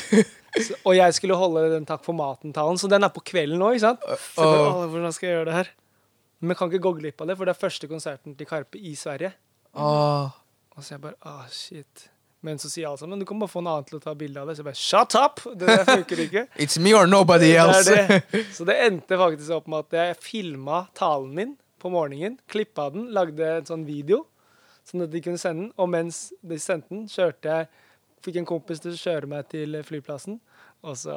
[0.52, 3.70] Så, og jeg skulle holde den Takk for maten-talen, så den er på kvelden nå,
[3.72, 4.02] ikke sant?
[4.04, 5.70] Så jeg bare, «Allah, hvordan skal jeg gjøre det her?
[6.42, 8.76] Men jeg kan ikke gå glipp av det, for det er første konserten til Karpe
[8.78, 9.32] i Sverige.
[9.74, 10.32] Åh.
[10.76, 12.08] Og så jeg bare, ah, shit.
[12.42, 14.40] Men så sier alle sammen, du kan bare få en annen til å ta bilde
[14.40, 14.56] av det.
[14.56, 15.42] Så jeg bare, shut up!
[15.54, 16.46] Det der funker ikke.
[16.64, 17.84] It's me or nobody else.
[17.86, 18.42] det det.
[18.56, 23.08] Så det endte faktisk opp med at jeg filma talen min på morgenen, klippa den,
[23.14, 24.24] lagde en sånn video,
[24.86, 25.72] sånn at de kunne sende den.
[25.82, 27.72] Og mens de sendte den, kjørte jeg
[28.22, 30.36] Fikk en kompis til å kjøre meg til flyplassen,
[30.86, 31.16] og så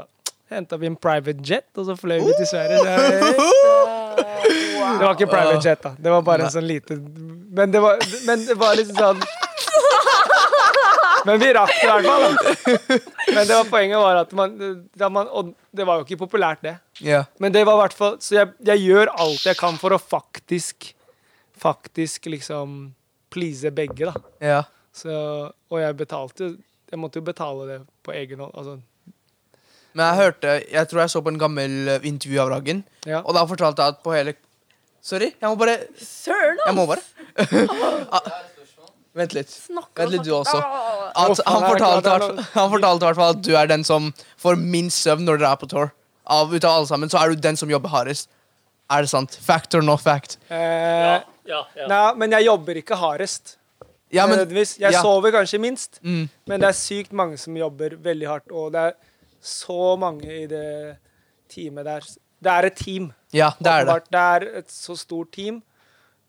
[0.49, 2.79] henta vi en private jet, og så fløy vi til Sverige.
[4.15, 5.91] Det var ikke private jet, da.
[5.97, 9.23] Det var bare en sånn lite Men det var, men det var liksom sånn
[11.25, 12.35] Men vi rakk det i hvert fall.
[13.33, 14.53] Men det var poenget var at man,
[15.17, 16.75] man Og det var jo ikke populært, det.
[17.01, 17.25] Yeah.
[17.41, 19.99] Men det var i hvert fall Så jeg, jeg gjør alt jeg kan for å
[19.99, 20.91] faktisk
[21.59, 22.93] Faktisk liksom
[23.33, 24.13] please begge, da.
[24.43, 24.69] Yeah.
[24.95, 25.11] Så,
[25.51, 26.53] og jeg betalte
[26.91, 28.53] Jeg måtte jo betale det på egen hånd.
[28.53, 28.77] Altså,
[29.95, 33.21] Men jeg hørte Jeg tror jeg så på en gammel eh, intervju av Raggen, ja.
[33.23, 34.33] og da fortalte jeg at på hele
[35.05, 37.03] Sorry, jeg må bare Søren, Jeg må bare.
[38.15, 38.29] Ah,
[39.15, 39.47] Vent litt.
[39.53, 40.57] Snakker Vent litt, du også.
[40.59, 41.11] Ah.
[41.15, 43.67] At han er fortalte, klart hvert han- han fortalte i hvert fall at du er
[43.71, 44.09] den som
[44.43, 45.93] får minst søvn når dere er på tour.
[46.27, 48.27] Av, ut av alle sammen, så er du den som jobber hardest.
[48.91, 49.37] Er det sant?
[49.45, 50.35] Fact or no fact?
[50.49, 51.87] Eh, Ja, ja, ja.
[51.87, 53.55] Nei, men jeg jobber ikke hardest.
[54.11, 54.75] Ja, men nødvendigvis.
[54.81, 55.01] Jeg ja.
[55.01, 58.51] sover kanskje minst, mm, men det er sykt mange som jobber veldig hardt.
[58.51, 58.93] Og det er
[59.45, 60.97] så mange i det
[61.51, 62.09] teamet der.
[62.45, 63.09] Det er et team.
[63.33, 64.01] Ja, det er det.
[64.11, 65.61] Det er et så stort team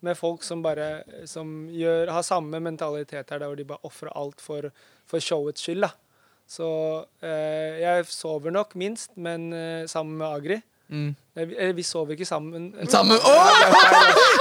[0.04, 4.12] med folk som bare som gjør, har samme mentalitet her, der hvor de bare ofrer
[4.14, 4.70] alt for,
[5.08, 5.86] for showets skyld.
[5.86, 5.90] da.
[6.46, 6.68] Så
[7.26, 10.60] eh, jeg sover nok minst, men eh, sammen med Agri.
[10.89, 11.16] Mm.
[11.34, 12.68] Vi- vi sover ikke sammen.
[12.89, 13.49] Sammen Åh!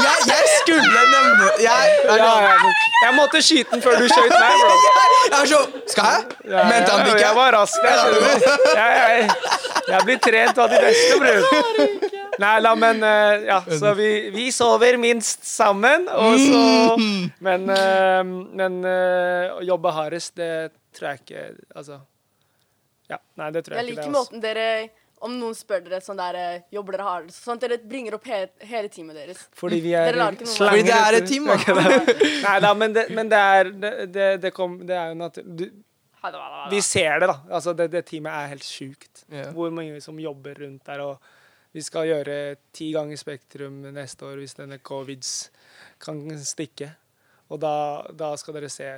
[0.06, 2.74] jeg, jeg skulle nevne Jeg, jeg, jeg,
[3.06, 4.76] jeg måtte skyte den før du skjøt meg, bro.
[5.26, 6.24] jeg var så Skal jeg?
[6.54, 7.24] Ja, Mente han ikke?
[7.26, 7.80] Jeg var rask.
[7.84, 7.96] Jeg,
[8.76, 9.30] jeg,
[9.90, 11.42] jeg blir trent av de beste, bror.
[12.46, 16.64] Nei da, men eh, ja, så vi, vi sover minst sammen, og så
[16.96, 17.32] Mm.
[17.44, 18.22] Men, eh,
[18.62, 21.42] men eh, å jobbe hardest, det tror jeg ikke
[21.76, 21.98] Altså
[23.10, 24.02] Ja, nei, det tror Jeg jeg, ikke.
[24.02, 24.20] liker det, altså.
[24.22, 24.68] måten dere
[25.24, 27.40] Om noen spør dere sånn der eh, Jobber dere hardest?
[27.46, 29.46] Sånn at dere bringer opp he hele teamet deres.
[29.56, 31.86] Fordi vi er Fordi det er et team, da.
[32.46, 35.72] Nei da, men det, men det er Det, det, det, kom, det er jo naturlig
[36.74, 37.38] Vi ser det, da.
[37.50, 39.26] Altså, det, det teamet er helt sjukt.
[39.32, 39.54] Yeah.
[39.56, 41.06] Hvor mange som jobber rundt der.
[41.06, 42.38] Og vi skal gjøre
[42.76, 45.52] ti ganger Spektrum neste år hvis denne covids
[46.02, 46.92] kan stikke.
[47.54, 47.76] Og da,
[48.16, 48.90] da skal dere se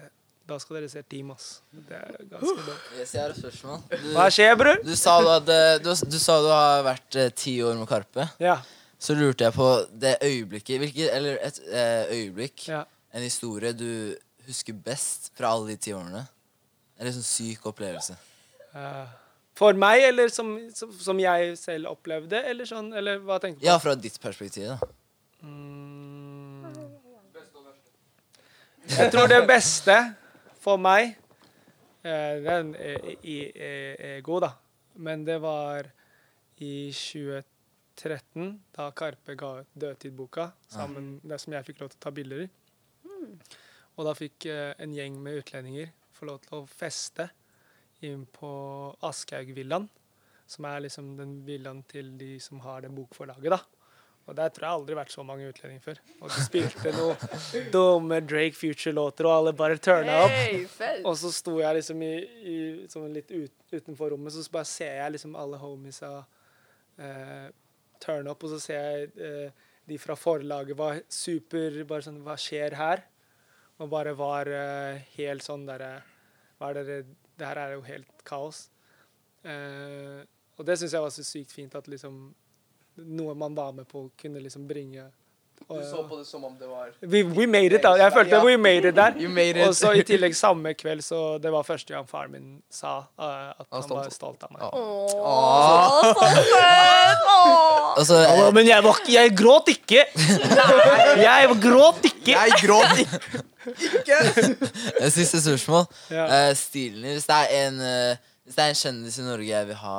[0.47, 1.47] Da skal dere se team, ass.
[1.75, 2.75] Det er ganske bra.
[2.95, 3.81] Yes, jeg har et spørsmål.
[3.91, 4.77] Du, Hva skjer, bror?
[4.85, 8.29] du, sa du, hadde, du, du sa du har vært eh, ti år med Karpe.
[8.39, 8.55] Ja.
[8.97, 12.85] Så lurte jeg på det øyeblikket Hvilket, Eller et eh, øyeblikk, ja.
[13.13, 14.15] en historie du
[14.47, 16.23] husker best fra alle de ti årene.
[16.97, 18.15] En sånn syk opplevelse.
[18.71, 19.03] Uh,
[19.59, 22.93] for meg, eller som, som, som jeg selv opplevde, eller sånn?
[22.95, 23.67] Eller hva tenker du på?
[23.67, 24.79] Ja, fra ditt perspektiv, da.
[25.43, 26.07] Mm.
[28.87, 29.97] Jeg tror det beste
[30.67, 31.13] for meg
[32.03, 34.51] eh, Den er, er, er, er god, da.
[34.99, 35.87] Men det var
[36.57, 42.03] i 2013, da Karpe ga ut Dødtid-boka, sammen det som jeg fikk lov til å
[42.07, 42.49] ta bilder i.
[43.97, 47.29] Og da fikk eh, en gjeng med utlendinger få lov til å feste
[48.05, 48.49] inn på
[49.05, 49.87] Aschehoug-villaen,
[50.49, 53.61] som er liksom den villaen til de som har det bokforlaget, da.
[54.27, 55.99] Og der tror jeg aldri vært så mange utlendinger før.
[56.19, 60.35] Og de spilte noen dumme Drake Future-låter, og alle bare turna opp.
[60.35, 60.65] Hey.
[61.07, 62.11] Og så sto jeg liksom i,
[62.51, 62.57] i
[62.91, 66.11] sånn litt ut, utenfor rommet, så bare ser jeg liksom alle homiesa
[66.99, 67.47] eh,
[68.03, 72.35] turne opp, og så ser jeg eh, de fra forlaget var super Bare sånn Hva
[72.39, 73.05] skjer her?
[73.79, 76.01] Og bare var eh, helt sånn derre
[76.57, 76.97] Hva er det
[77.37, 78.65] Det her er jo helt kaos.
[79.47, 80.25] Eh,
[80.57, 82.17] og det syns jeg var så sykt fint at liksom
[82.97, 85.07] noe man var med på, kunne liksom bringe
[85.67, 87.95] Du så på det som om det var we, we made it, da.
[87.97, 88.43] Jeg følte Ja.
[88.45, 89.17] we made it der.
[89.29, 89.67] Made it.
[89.67, 93.49] Og så i tillegg samme kveld, så det var første gang faren min sa uh,
[93.49, 94.61] at Han han var stolt av meg.
[94.61, 95.15] Åh.
[95.17, 97.25] Åh, så fett!
[97.33, 98.47] Åh.
[98.47, 100.05] Og men jeg, var, ikke- jeg gråt ikke!
[101.25, 102.31] Jeg gråt ikke!
[102.31, 103.43] Jeg gråt ikke!
[103.67, 104.17] ikke.
[105.03, 105.85] et siste spørsmål.
[106.11, 106.49] Ja.
[106.49, 107.11] Uh, stilen din.
[107.17, 108.17] Hvis det er en eh,
[108.47, 109.95] Hvis det er en kjendis i Norge jeg vil ha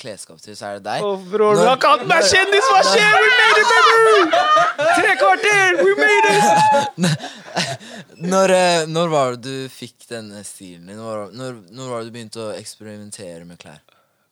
[0.00, 1.02] klesskap til, så er det deg.
[1.04, 2.64] Å, bror, du har kalt meg kjendis!
[2.64, 3.16] Hva skjer?
[3.20, 4.38] We made it, baby!
[4.80, 5.80] Tre kvarter!
[5.84, 7.26] We made it!
[8.30, 10.98] Når, eh, når var det du fikk denne stilen din?
[11.00, 13.80] Når, når, når var det du begynte å eksperimentere med klær?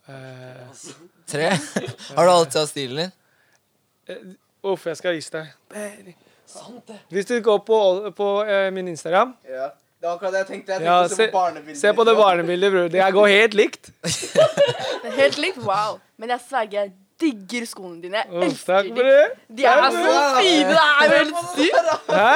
[0.08, 0.82] Eh,
[1.28, 1.48] Tre?
[2.16, 4.34] Har du alltid hatt stilen din?
[4.68, 5.42] Uff, jeg skal vise
[5.72, 6.12] deg.
[7.12, 7.80] Hvis du går på,
[8.16, 9.70] på uh, min Instagram Ja.
[9.98, 10.72] Det var akkurat det jeg tenkte.
[10.72, 11.80] Jeg tenkte Ja, se på barnebildet.
[11.80, 12.88] Se på det barnebildet, bror.
[12.92, 13.90] Det går helt likt.
[15.18, 15.58] Helt likt.
[15.66, 15.98] Wow.
[16.18, 18.20] Men jeg sverger, jeg digger skoene dine.
[18.22, 19.08] Jeg elsker takk dem.
[19.08, 19.56] det.
[19.58, 20.68] De er så fine.
[20.68, 21.88] Det er jo helt sykt.
[22.12, 22.34] Hæ?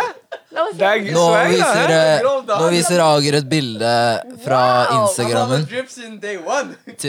[0.52, 3.92] Det er Nå viser, eh, nå viser Ager et bilde
[4.44, 4.88] fra Wow.
[4.90, 5.62] Han Instagrammen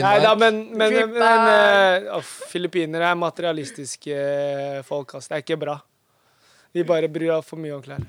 [0.06, 4.20] Nei da, men, men, men eh, Filippinere er materialistiske
[4.88, 5.28] folk, ass.
[5.28, 5.76] Det er ikke bra.
[6.74, 8.06] Vi bare bryr oss for mye om klær.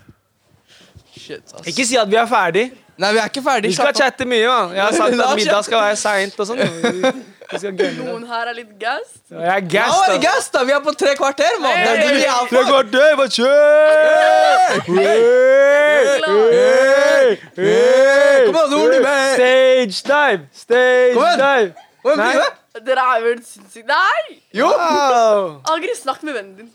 [1.18, 1.68] Shit, ass.
[1.68, 2.66] Ikke si at vi er ferdig.
[2.98, 3.70] Nei, vi er ikke ferdig.
[3.70, 4.02] Vi skal Slapp av.
[4.04, 4.76] chatte mye, man.
[4.76, 6.60] Jeg har sagt at middag skal være seint og sånn.
[7.46, 8.06] Vi, skal gunne.
[8.08, 9.20] Noen her er litt gassed.
[9.30, 10.08] Jeg er Ja, gassed.
[10.08, 10.24] Ja, det ass.
[10.26, 10.64] gass, da?
[10.66, 11.76] Vi er på tre kvarter, mann.
[11.78, 12.72] Det er det vi er Tre for.
[12.72, 14.82] kvarter, hva skjer?
[14.88, 16.18] Hey!
[16.26, 17.38] Hey!
[17.56, 18.46] Hey!
[18.48, 19.36] Kom igjen, Ole, med.
[19.38, 20.42] Stage dive!
[20.58, 21.40] Stage Kom igjen.
[21.44, 21.70] dive!
[22.02, 22.50] Kom igjen, Nei.
[22.84, 23.88] Dere er vel sinnssyke.
[23.88, 24.36] Nei!
[24.56, 24.68] Jo.
[24.68, 25.46] Wow!
[25.72, 26.70] Agri, snakk med vennen din.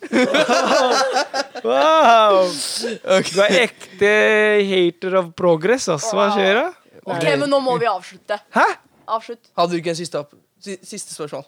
[1.66, 2.46] wow.
[2.48, 4.12] Du er ekte
[4.70, 6.08] hater of progress, ass.
[6.16, 6.66] Hva skjer da?
[7.04, 8.40] Ok, men nå må vi avslutte.
[8.56, 8.64] Hæ?
[9.10, 9.50] Avslutt.
[9.58, 10.32] Hadde du ikke en siste, opp?
[10.64, 11.44] Siste spørsmål?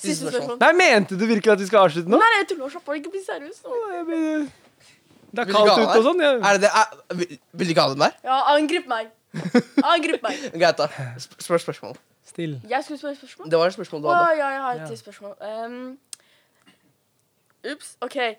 [0.00, 0.58] Siste spørsmål.
[0.60, 2.20] Nei, mente du virkelig at vi skal avslutte nå?
[2.20, 2.72] Nei, jeg tuller.
[2.74, 3.00] Slapp av.
[3.00, 3.74] Ikke bli seriøs nå.
[5.34, 6.20] Det er kaldt ute og sånn.
[6.22, 6.32] Ja.
[6.38, 6.72] Er det det?
[6.78, 8.18] Er, vil, vil du ikke ha den der?
[8.26, 9.08] Ja, angrip meg.
[9.82, 10.44] Angrip meg.
[10.60, 10.90] Greit, da.
[11.42, 11.96] Spør spørsmål.
[12.24, 12.60] Still.
[12.70, 13.50] Jeg skulle spørre spørsmål.
[13.50, 14.38] Det var et spørsmål du Å, hadde.
[14.38, 14.96] ja, jeg har et Ja.
[14.96, 15.34] spørsmål.
[15.36, 15.64] spørsmål.
[15.66, 15.98] Um,
[17.72, 17.96] Ups.
[18.00, 18.16] OK.
[18.16, 18.36] Er,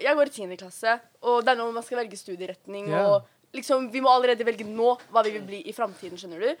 [0.00, 0.56] jeg går i 10.
[0.56, 2.88] klasse, og det er nå man skal velge studieretning.
[2.88, 3.08] Yeah.
[3.10, 3.22] Og
[3.54, 6.54] liksom, vi må allerede velge nå hva vi vil bli i framtiden, skjønner du.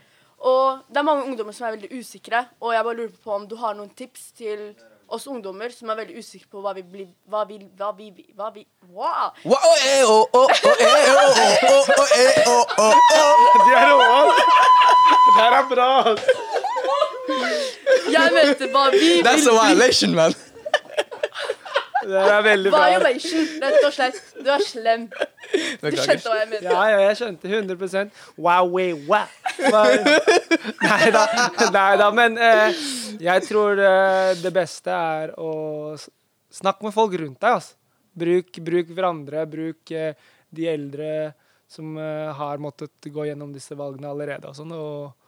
[0.44, 3.46] Og det er mange ungdommer som er veldig usikre, og jeg bare lurer på om
[3.48, 4.74] du har noen tips til
[5.08, 8.48] oss ungdommer som er veldig usikre på hva vi blir Hva vi Hva vi, hva
[8.54, 9.36] vi Wow!
[9.44, 13.68] Wow, eh, oh, oh, oh, eh, oh, oh, oh, oh, eh, oh, oh, oh.
[13.68, 14.83] De er rå!
[15.34, 15.90] Det her er bra!
[16.12, 16.26] ass.
[18.12, 20.34] Jeg mente hva vi vil That's a violation, man.
[22.04, 22.82] Det er veldig bra.
[22.92, 24.18] Violation, rett og slett.
[24.44, 25.06] Du er slem.
[25.80, 26.66] Du skjønte hva jeg mente.
[26.68, 29.24] Ja, ja, jeg skjønte 100 Wow, way, wow.
[30.84, 31.24] Nei da,
[31.72, 32.82] nei da, men eh,
[33.24, 35.94] jeg tror eh, det beste er å
[36.54, 37.56] snakke med folk rundt deg.
[37.56, 37.78] Altså.
[38.14, 40.12] Bruk, bruk hverandre, bruk eh,
[40.54, 41.10] de eldre
[41.70, 45.23] som eh, har måttet gå gjennom disse valgene allerede, og sånn, og,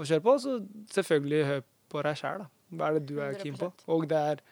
[0.00, 0.34] og kjøre på.
[0.42, 0.56] Så
[0.94, 2.48] selvfølgelig hør på deg sjæl, da.
[2.70, 3.72] Hva er det du er keen på?
[3.90, 4.42] Og det er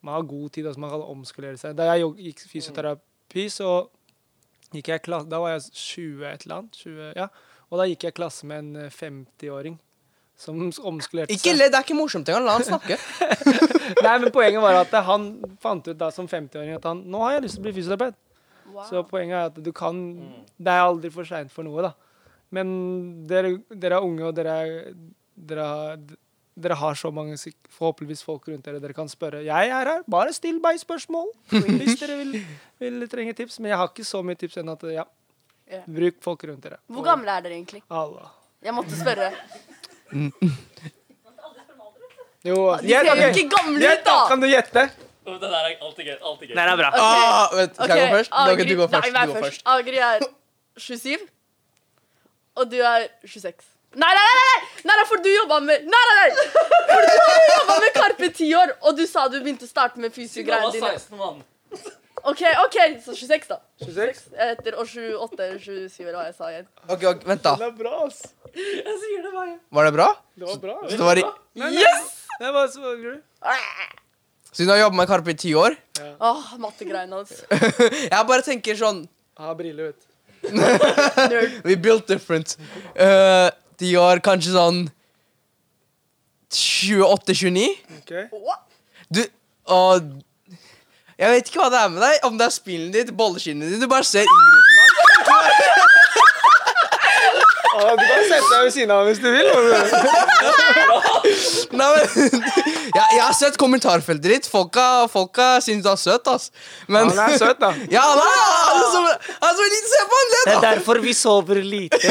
[0.00, 1.72] Man har god tid, altså man kan omskolere seg.
[1.74, 3.88] Da jeg gikk fysioterapi, så
[4.70, 6.78] gikk jeg klasse Da var jeg 20 et eller annet.
[6.78, 7.26] 20, ja.
[7.68, 9.74] Og da gikk jeg klasse med en eh, 50-åring
[10.38, 11.58] som omskolerte Ikke seg.
[11.58, 12.46] le, det er ikke morsomt engang.
[12.46, 12.94] La han snakke.
[14.06, 15.26] Nei, men poenget var at han
[15.60, 18.20] fant ut da som 50-åring at han nå har jeg lyst til å bli fysioterapeut.
[18.68, 18.84] Wow.
[18.86, 19.98] Så poenget er at du kan
[20.60, 21.92] Det er aldri for seint for noe, da.
[22.54, 22.70] Men
[23.28, 24.94] dere, dere er unge, og dere, er,
[25.50, 25.98] dere, har,
[26.56, 27.36] dere har så mange
[27.76, 29.42] forhåpentligvis folk rundt dere dere kan spørre.
[29.44, 32.38] Jeg er her, bare still meg spørsmål hvis dere vil,
[32.80, 33.58] vil trenge tips.
[33.60, 35.04] Men jeg har ikke så mye tips ennå at ja,
[35.84, 36.80] bruk folk rundt dere.
[36.88, 37.82] Hvor gamle er dere egentlig?
[37.90, 38.32] Allah.
[38.64, 39.28] Jeg måtte spørre.
[42.46, 44.16] Jo, De ser jo ikke gamle ut, da!
[44.30, 44.84] Kan du gjette?
[45.28, 46.14] Det der er alltid gøy.
[46.24, 46.54] Alltid gøy.
[46.56, 46.88] Den er bra.
[46.94, 47.24] Okay.
[47.28, 48.30] Ah, vent, skal jeg gå først?
[48.42, 49.04] Agri- du går først.
[49.04, 49.62] Nei, vær Du går først.
[49.74, 50.24] Agri er
[50.78, 51.26] 27,
[52.58, 53.66] og du er 26.
[53.98, 54.56] Nei, nei, nei!
[54.84, 56.48] nei, nei, for du jobba med Nei, nei, nei!
[56.90, 59.70] For du har jo jobba med Karpe ti år, og du sa du begynte å
[59.70, 60.90] starte med Siden han fysiogreiene var dine.
[60.98, 61.40] 16, mann.
[62.28, 63.58] OK, ok, så 26, da.
[63.86, 64.20] 26?
[64.48, 66.68] Etter og 28 eller 27, eller hva jeg sa igjen.
[66.84, 67.54] Ok, ok, Vent, da.
[67.62, 68.20] Det er bra, ass.
[68.58, 69.56] Jeg sier det bare.
[69.78, 70.10] Var det bra?
[70.34, 70.76] Det var bra.
[70.84, 71.26] Så det var i,
[71.78, 72.12] Yes!
[72.38, 72.94] Det var så
[74.52, 75.76] så du har jobba med Karpe i ti år?
[76.18, 77.34] Åh, mattegreiene hans.
[78.12, 79.04] Jeg bare tenker sånn
[79.38, 80.07] Ha briller, vet du.
[81.66, 82.56] We built different.
[82.94, 84.90] Uh, de var kanskje sånn
[86.54, 87.66] 28-29.
[87.98, 88.12] Ok.
[89.08, 89.22] Du
[89.68, 90.02] Og
[91.18, 92.14] Jeg vet ikke hva det er med deg.
[92.28, 93.82] Om det er spillen ditt, bolleskinnet ditt.
[93.82, 94.64] Du bare ser yngre ut.
[97.78, 99.46] Ah, du kan sette deg ved siden av hvis du vil.
[101.78, 102.02] Nei, men
[102.94, 104.46] jeg, jeg har sett kommentarfeltet ditt.
[104.50, 106.44] Folka, folka syns du er søt, ass.
[106.88, 107.70] Men Han er søt, da.
[107.94, 108.26] Ja, han er,
[108.68, 109.00] han er så,
[109.34, 109.88] han er så liten.
[109.92, 110.52] Se på han, det, da!
[110.68, 111.98] derfor vi sover lite.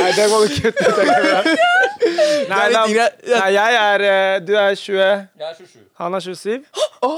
[0.00, 0.86] Nei, det må du kutte.
[0.86, 0.96] ut.
[2.50, 5.82] Nei, da, nei, jeg er eh, Du er 20, Jeg er 27.
[6.00, 6.64] han er 27.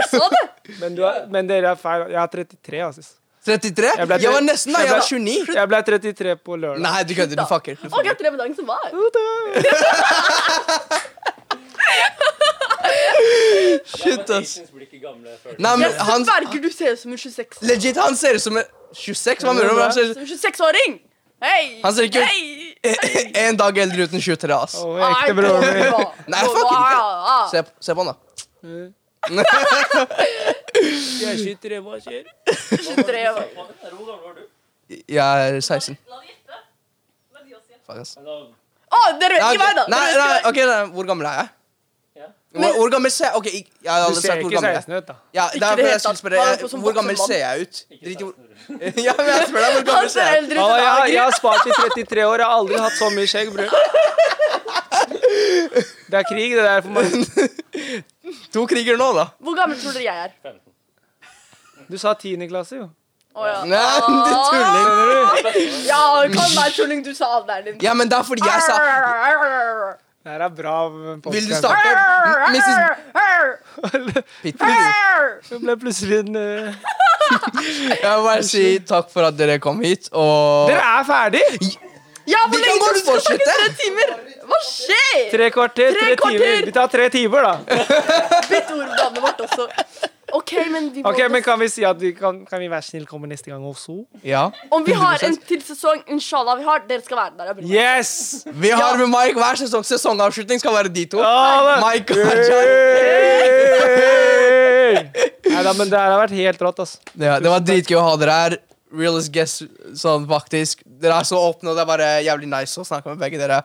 [0.00, 0.44] Jeg sa det!
[0.80, 2.00] Men, du er, men dere er feil.
[2.08, 3.02] Jeg er 33, altså.
[3.46, 3.90] 33?
[3.96, 4.80] Jeg ble- Jeg var nesten da.
[4.84, 5.54] Jeg var jeg 29.
[5.56, 6.80] Jeg ble 33 på lørdag.
[6.84, 7.36] Nei, du kødder.
[7.40, 7.74] Du fucker.
[7.80, 8.04] Du Å, fucker.
[8.10, 8.84] gratulerer med dagen som var.
[13.84, 14.58] Shit, ass.
[15.58, 18.42] Nei, men Jeg han sverger du ser ut som en 26 Legit, han ser ut
[18.44, 18.64] som en
[18.96, 19.44] 26.
[19.44, 19.80] Hva mener du?
[19.80, 20.92] Han ser Som en 26-åring!
[21.40, 21.80] Hei!
[21.84, 23.32] Han ser ikke ut- Hei!
[23.46, 24.74] en dag eldre uten 23, ass.
[24.80, 25.74] Oh, ekte broren min.
[26.32, 26.80] Nei, fucker ikke.
[26.88, 27.48] ikke.
[27.52, 28.16] Se, se på han, da.
[31.20, 32.24] Jeg er 23, hva skjer?
[32.46, 33.36] 23 år.
[33.54, 33.66] Hvor
[34.08, 34.42] gammel var du?
[34.90, 35.96] Jeg er 16.
[36.10, 36.16] La
[38.00, 38.12] ass.
[38.90, 39.84] Å, dere vet ikke meg, da!
[39.90, 41.48] Nei, Dere vet nei, ok, nei, hvor gammel er jeg?
[42.20, 42.26] Ja.
[42.58, 44.60] Hvor, hvor gammel ser jeg Ok, ik- jeg har Du aldri ser sagt hvor ikke
[44.60, 44.78] gammel jeg er.
[44.82, 45.14] 16 ut, da.
[45.38, 46.92] Ja, Ikke det er det fordi jeg helt skulle spørre Han er eh, som Hvor
[46.98, 47.74] gammel voksen ser jeg ut?
[48.02, 48.34] Drit i hvor
[49.06, 50.34] Ja, men jeg spør deg hvor Han gammel ser ser jeg ut.
[50.40, 51.12] eldre ut Ja, enn jeg, har- Agri.
[51.14, 52.36] jeg har spart i 33 år.
[52.42, 53.70] Jeg har aldri hatt så mye skjegg, bror.
[56.10, 57.06] Det er krig, det der for meg.
[58.54, 59.24] To kriger nå, da.
[59.38, 60.30] Hvor gammel tror dere jeg er?
[61.90, 62.48] Du sa 10.
[62.48, 62.88] klasse, jo.
[63.34, 63.64] Oh, ja.
[63.64, 64.12] Nei, du
[64.50, 65.58] tuller.
[65.86, 66.00] Ja,
[66.34, 67.02] kan være tulling.
[67.04, 67.76] Du sa alderen din.
[67.82, 68.78] Ja, men det er fordi jeg sa
[70.20, 70.74] Det her er bra.
[71.22, 71.34] podcast.
[71.34, 71.90] Vil du starte?
[72.54, 72.76] Mrs.
[74.42, 74.74] Pitbull.
[75.50, 76.42] Det ble plutselig en uh...
[78.02, 81.44] Jeg vil bare si takk for at dere kom hit, og Dere er ferdig?
[82.30, 83.46] Ja, hvor lenge skal du snakke?
[83.46, 84.14] Tre timer?
[84.50, 85.20] Hva skjer?
[85.32, 86.38] Tre kvarter, Tre tre, kvarter.
[86.42, 86.66] timer.
[86.66, 87.54] Vi tar tre timer, da.
[88.50, 89.68] Bytt ordbladet vårt også.
[90.36, 92.82] OK, men vi må Ok, men Kan vi si at vi kan, kan vi være
[92.86, 94.04] snill komme neste gang også?
[94.26, 94.46] Ja.
[94.70, 97.54] Om vi har en til sesong, inshallah vi har, dere skal være der.
[97.58, 97.64] meg.
[97.70, 98.44] Yes!
[98.46, 99.84] Vi har med Mike hver sesong.
[99.86, 101.18] Sesongavslutning skal være de to.
[101.24, 102.18] Ja, Mike og
[102.50, 103.40] Jan.
[105.50, 106.96] Nei da, men det her har vært helt rått, ass.
[107.18, 108.58] Ja, det var dritgøy å ha dere her.
[108.90, 109.66] Realist guest,
[109.98, 110.82] sånn faktisk.
[111.02, 113.60] Dere er så åpne, og det er bare jævlig nice å snakke med begge dere.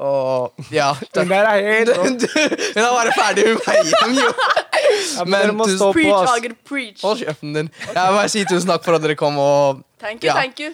[0.00, 0.94] Og ja.
[1.12, 1.90] Den der er helt.
[2.00, 2.14] Hun
[2.80, 4.30] er bare ferdig med meg hjem, jo.
[4.30, 6.32] Ja, men Men dere må tusen- stå på, Preach, ass.
[6.38, 7.02] Ager, preach.
[7.04, 7.68] Hold kjeften din.
[7.84, 10.34] Jeg vil bare si tusen takk for at dere kom, og Thank you, Ja.
[10.40, 10.70] thank you.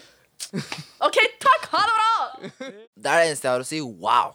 [1.03, 1.66] OK, takk.
[1.72, 2.12] Ha det bra.
[2.97, 3.81] Det er det eneste jeg har å si.
[3.83, 4.35] Wow.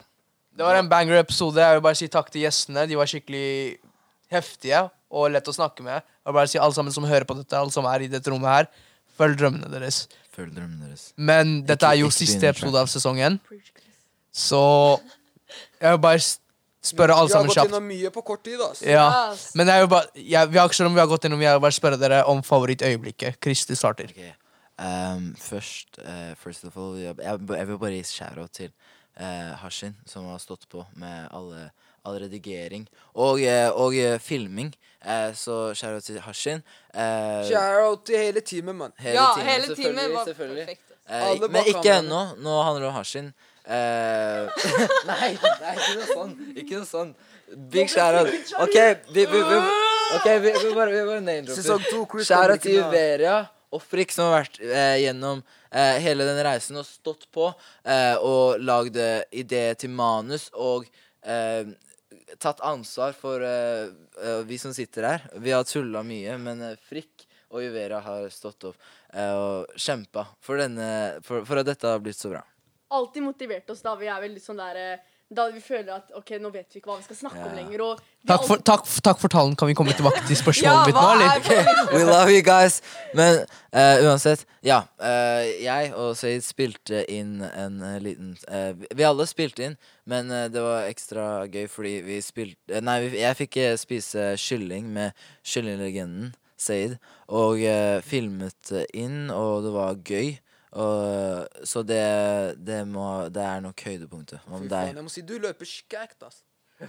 [0.54, 1.56] Det var en banger-episode.
[1.64, 2.84] Jeg vil bare si takk til gjestene.
[2.90, 3.78] De var skikkelig
[4.32, 4.82] heftige
[5.12, 6.02] og lett å snakke med.
[6.04, 8.28] Jeg vil bare si alle sammen som hører på dette, alle som er i dette
[8.32, 8.68] rommet her,
[9.18, 10.04] følg drømmene deres.
[10.36, 11.08] Følg drømmene deres.
[11.16, 13.40] Men dette er jo siste episode av sesongen,
[14.32, 14.62] så
[15.80, 16.20] jeg vil bare
[16.82, 17.54] spørre alle sammen kjapt.
[17.54, 18.60] Vi har gått gjennom mye på kort tid.
[18.64, 18.80] ass.
[18.82, 19.06] Ja.
[19.32, 19.50] Yes.
[19.54, 21.52] Men jeg vil bare, jeg, vi har ikke selv om vi har gått gjennom, jeg
[21.58, 23.38] vil bare spørre dere om favorittøyeblikket.
[23.40, 24.10] Kristi starter.
[24.16, 24.32] Ok.
[24.82, 28.70] Um, først, eh, first of all, jeg, jeg, jeg vil bare gi shout-out til
[29.20, 31.68] uh, Hashin, som har stått på med alle,
[32.08, 34.72] all redigering og, eh, og eh, filming.
[35.04, 36.64] Eh, så shout-out til Hashin.
[36.96, 38.92] Uh, Shout-out til hele teamet, mann.
[38.98, 40.66] hele Ja, teamet, hele selvfølgelig, timen var selvfølgelig.
[40.66, 40.98] perfekt.
[41.06, 42.04] Eh, Alle men ikke kameraet.
[42.08, 42.22] ennå.
[42.42, 43.30] Nå handler det om Hashin.
[43.62, 44.66] Eh,
[45.10, 46.32] nei, nei, ikke noe sånn.
[46.56, 47.14] Ikke noe sånn.
[47.72, 48.32] Big shout-out.
[48.64, 48.76] OK,
[49.12, 49.58] vi, vi, vi,
[50.18, 52.24] ok, vi, vi bare, vi bare name-dropper.
[52.24, 52.80] Shout-out til.
[52.82, 53.36] Uveria
[53.72, 55.40] og Frikk, som har vært eh, gjennom
[55.70, 57.46] eh, hele den reisen og stått på
[57.88, 58.98] eh, og lagd
[59.32, 60.84] ideer til manus og
[61.24, 61.70] eh,
[62.42, 63.88] tatt ansvar for eh,
[64.20, 65.24] eh, vi som sitter her.
[65.40, 68.76] Vi har tulla mye, men eh, Frikk og Juvera har stått opp
[69.12, 72.44] eh, og kjempa for, denne, for, for at dette har blitt så bra.
[72.92, 76.34] Alltid motivert oss da vi er veldig sånn der eh, Da vi føler at OK,
[76.44, 77.80] nå vet vi ikke hva vi skal snakke om lenger.
[77.86, 79.54] Og Takk for, takk, takk for talen.
[79.56, 81.70] Kan vi komme tilbake til spørsmålet mitt nå, eller?
[81.94, 82.82] We love you guys.
[83.16, 83.38] Men
[83.72, 84.82] uh, uansett, ja.
[85.00, 88.36] Uh, jeg og Saeed spilte inn en uh, liten
[88.92, 93.40] vi- alle spilte inn, men det var ekstra gøy fordi vi spilte Nei, vi, jeg
[93.40, 95.16] fikk spise kylling med
[95.48, 96.98] kyllinglegenden Saeed,
[97.32, 97.64] og
[98.06, 100.36] filmet inn, og det var gøy.
[100.72, 102.00] Og, så det,
[102.64, 104.40] det, må, det er nok høydepunktet.
[104.48, 104.94] Hva med deg?
[104.96, 106.40] jeg må si du løper skækt, ass.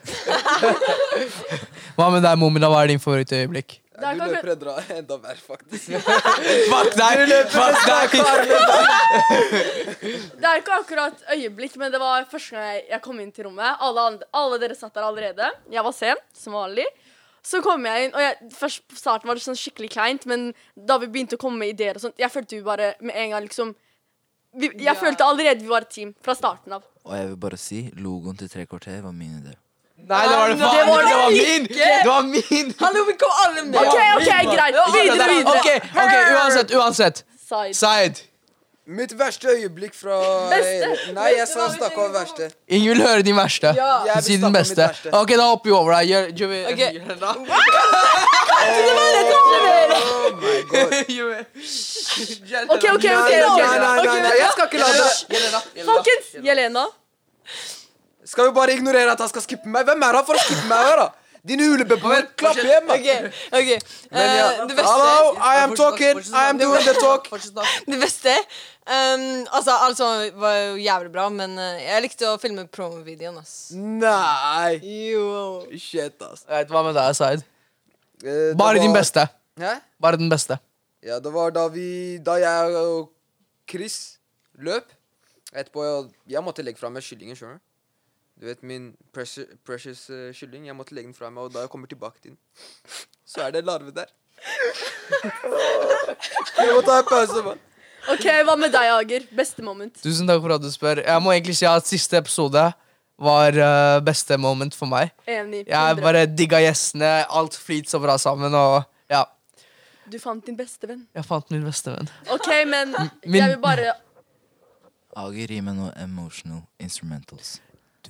[1.98, 2.70] Hva med deg, Momina?
[2.72, 3.80] Hva er din favorittøyeblikk?
[3.94, 5.92] Det er Du løper et dra enda verre, faktisk.
[6.72, 7.34] Fuck deg!
[7.54, 8.16] Fuck deg!
[10.34, 13.46] Det er ikke akkurat øyeblikk, men det var første gang jeg- jeg kom inn til
[13.52, 13.78] rommet.
[13.80, 15.52] Alle, andre, alle dere satt der allerede.
[15.72, 16.88] Jeg var sen, som vanlig.
[17.44, 20.54] Så kom jeg inn, og jeg, først på starten var det sånn skikkelig kleint, men
[20.76, 23.34] da vi begynte å komme med ideer og sånt, jeg følte vi bare med en
[23.36, 23.74] gang liksom
[24.54, 26.84] vi, Jeg følte allerede vi var et team fra starten av.
[27.04, 29.56] Og jeg vil bare si, logoen til Tre kvarter var min idé.
[30.04, 31.08] Nei, det var det faen Det var ikke!
[31.10, 31.66] Det var min!
[31.74, 32.74] Det var min!
[32.80, 33.80] Hallo, vi kom alle med!
[33.80, 34.78] OK, ok, greit.
[34.94, 35.58] Videre, videre.
[35.58, 35.70] Ok,
[36.04, 37.24] ok, uansett, uansett.
[37.44, 37.74] Side.
[37.80, 38.24] Zaid.
[38.86, 40.18] Mitt verste øyeblikk fra
[40.52, 41.14] Beste.
[41.16, 42.50] Nei, jeg sa snakke om verste.
[42.68, 43.72] Ingen vil høre din verste.
[43.78, 43.94] Ja.
[44.10, 44.82] Jeg vil Si snakke den om mitt beste.
[44.82, 45.14] verste.
[45.16, 46.10] Ok, da hopper vi over deg.
[46.12, 46.82] Gjør, gjør vi Ok.
[46.98, 47.32] gjør det da.
[47.34, 47.40] Oh
[50.36, 51.46] my god.
[52.70, 53.04] OK, OK, OK.
[53.04, 53.58] Nei, ok.
[53.58, 55.00] nei, nei, nei, nei, jeg skal ikke la det
[55.32, 55.90] Jelena, Jelena.
[55.94, 56.86] Folkens, Jelena.
[58.34, 59.86] Skal vi bare ignorere at han skal skippe meg?
[59.88, 61.10] Hvem er han for å skippe meg her, da?
[61.44, 62.30] Din hulebeboer.
[62.40, 62.96] Klapp hjem, da.
[62.96, 63.08] Ok,
[63.60, 63.72] ok.
[64.16, 64.46] Men ja.
[64.48, 66.22] Eh, det beste Hallo, I am talking.
[66.32, 67.28] I am doing the talk.
[67.30, 68.38] Det beste
[68.88, 69.24] um,
[69.54, 70.08] Altså, altså
[70.40, 73.72] var jo jævlig bra, men uh, jeg likte å filme promovideoen, ass.
[73.76, 74.80] Nei.
[75.12, 75.64] Jo.
[75.80, 76.46] Shit, ass.
[76.50, 77.44] Jeg vet, Hva med deg, Zaid?
[78.24, 79.28] Eh, det Bare din var- beste.
[79.60, 79.76] Hæ?
[80.02, 80.58] Bare den beste.
[81.04, 83.10] Ja, det var da vi Da jeg og
[83.70, 84.18] Chris
[84.58, 84.88] løp.
[85.54, 87.66] Etterpå jeg, jeg måtte legge fra meg kyllingen, skjønner du.
[88.42, 90.66] Du vet min precious, precious eh, kylling.
[90.66, 92.40] Jeg måtte legge den fra meg, og da jeg kommer tilbake til den,
[93.30, 94.10] så er det larve der.
[96.58, 97.60] Jeg må ta en pause, mann.
[98.12, 99.26] OK, hva med deg, Ager?
[99.36, 99.96] Beste moment.
[100.04, 101.00] Tusen takk for at du spør.
[101.06, 102.64] Jeg må egentlig si at siste episode
[103.24, 105.14] var uh, beste moment for meg.
[105.30, 105.64] Enig.
[105.70, 107.12] Jeg bare digga gjestene.
[107.32, 108.82] Alt flyt så bra sammen, og
[109.14, 109.24] ja.
[110.12, 111.06] Du fant din beste venn.
[111.16, 112.10] Jeg fant min beste venn.
[112.34, 112.92] OK, men
[113.24, 113.94] min- jeg vil bare
[115.16, 117.60] Ager, gi meg noe emotional instrumentals.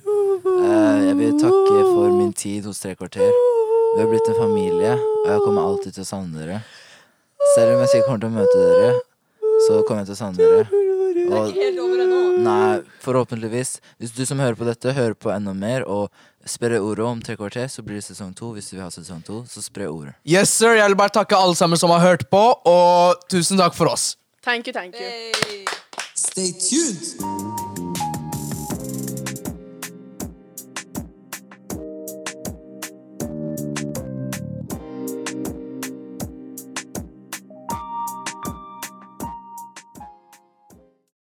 [0.04, 3.28] Uh, jeg vil takke for min tid hos Tre kvarter.
[3.94, 6.62] Vi har blitt en familie, og jeg kommer alltid til å savne dere.
[7.54, 8.88] Selv om jeg sikkert kommer til å møte dere,
[9.66, 10.82] så kommer jeg til å savne dere.
[11.24, 13.78] Og nei, forhåpentligvis.
[14.02, 16.10] Hvis du som hører på dette, hører på enda mer og
[16.44, 18.52] sprer ordet om Tre kvarter, så blir det sesong to.
[18.56, 20.16] Hvis du vil ha sesong to, så spre ordet.
[20.28, 20.76] Yes, sir.
[20.76, 24.14] Jeg vil bare takke alle sammen som har hørt på, og tusen takk for oss.
[24.44, 25.08] Thank you, thank you.
[25.08, 25.64] Hey.
[26.14, 27.73] Stay tuned.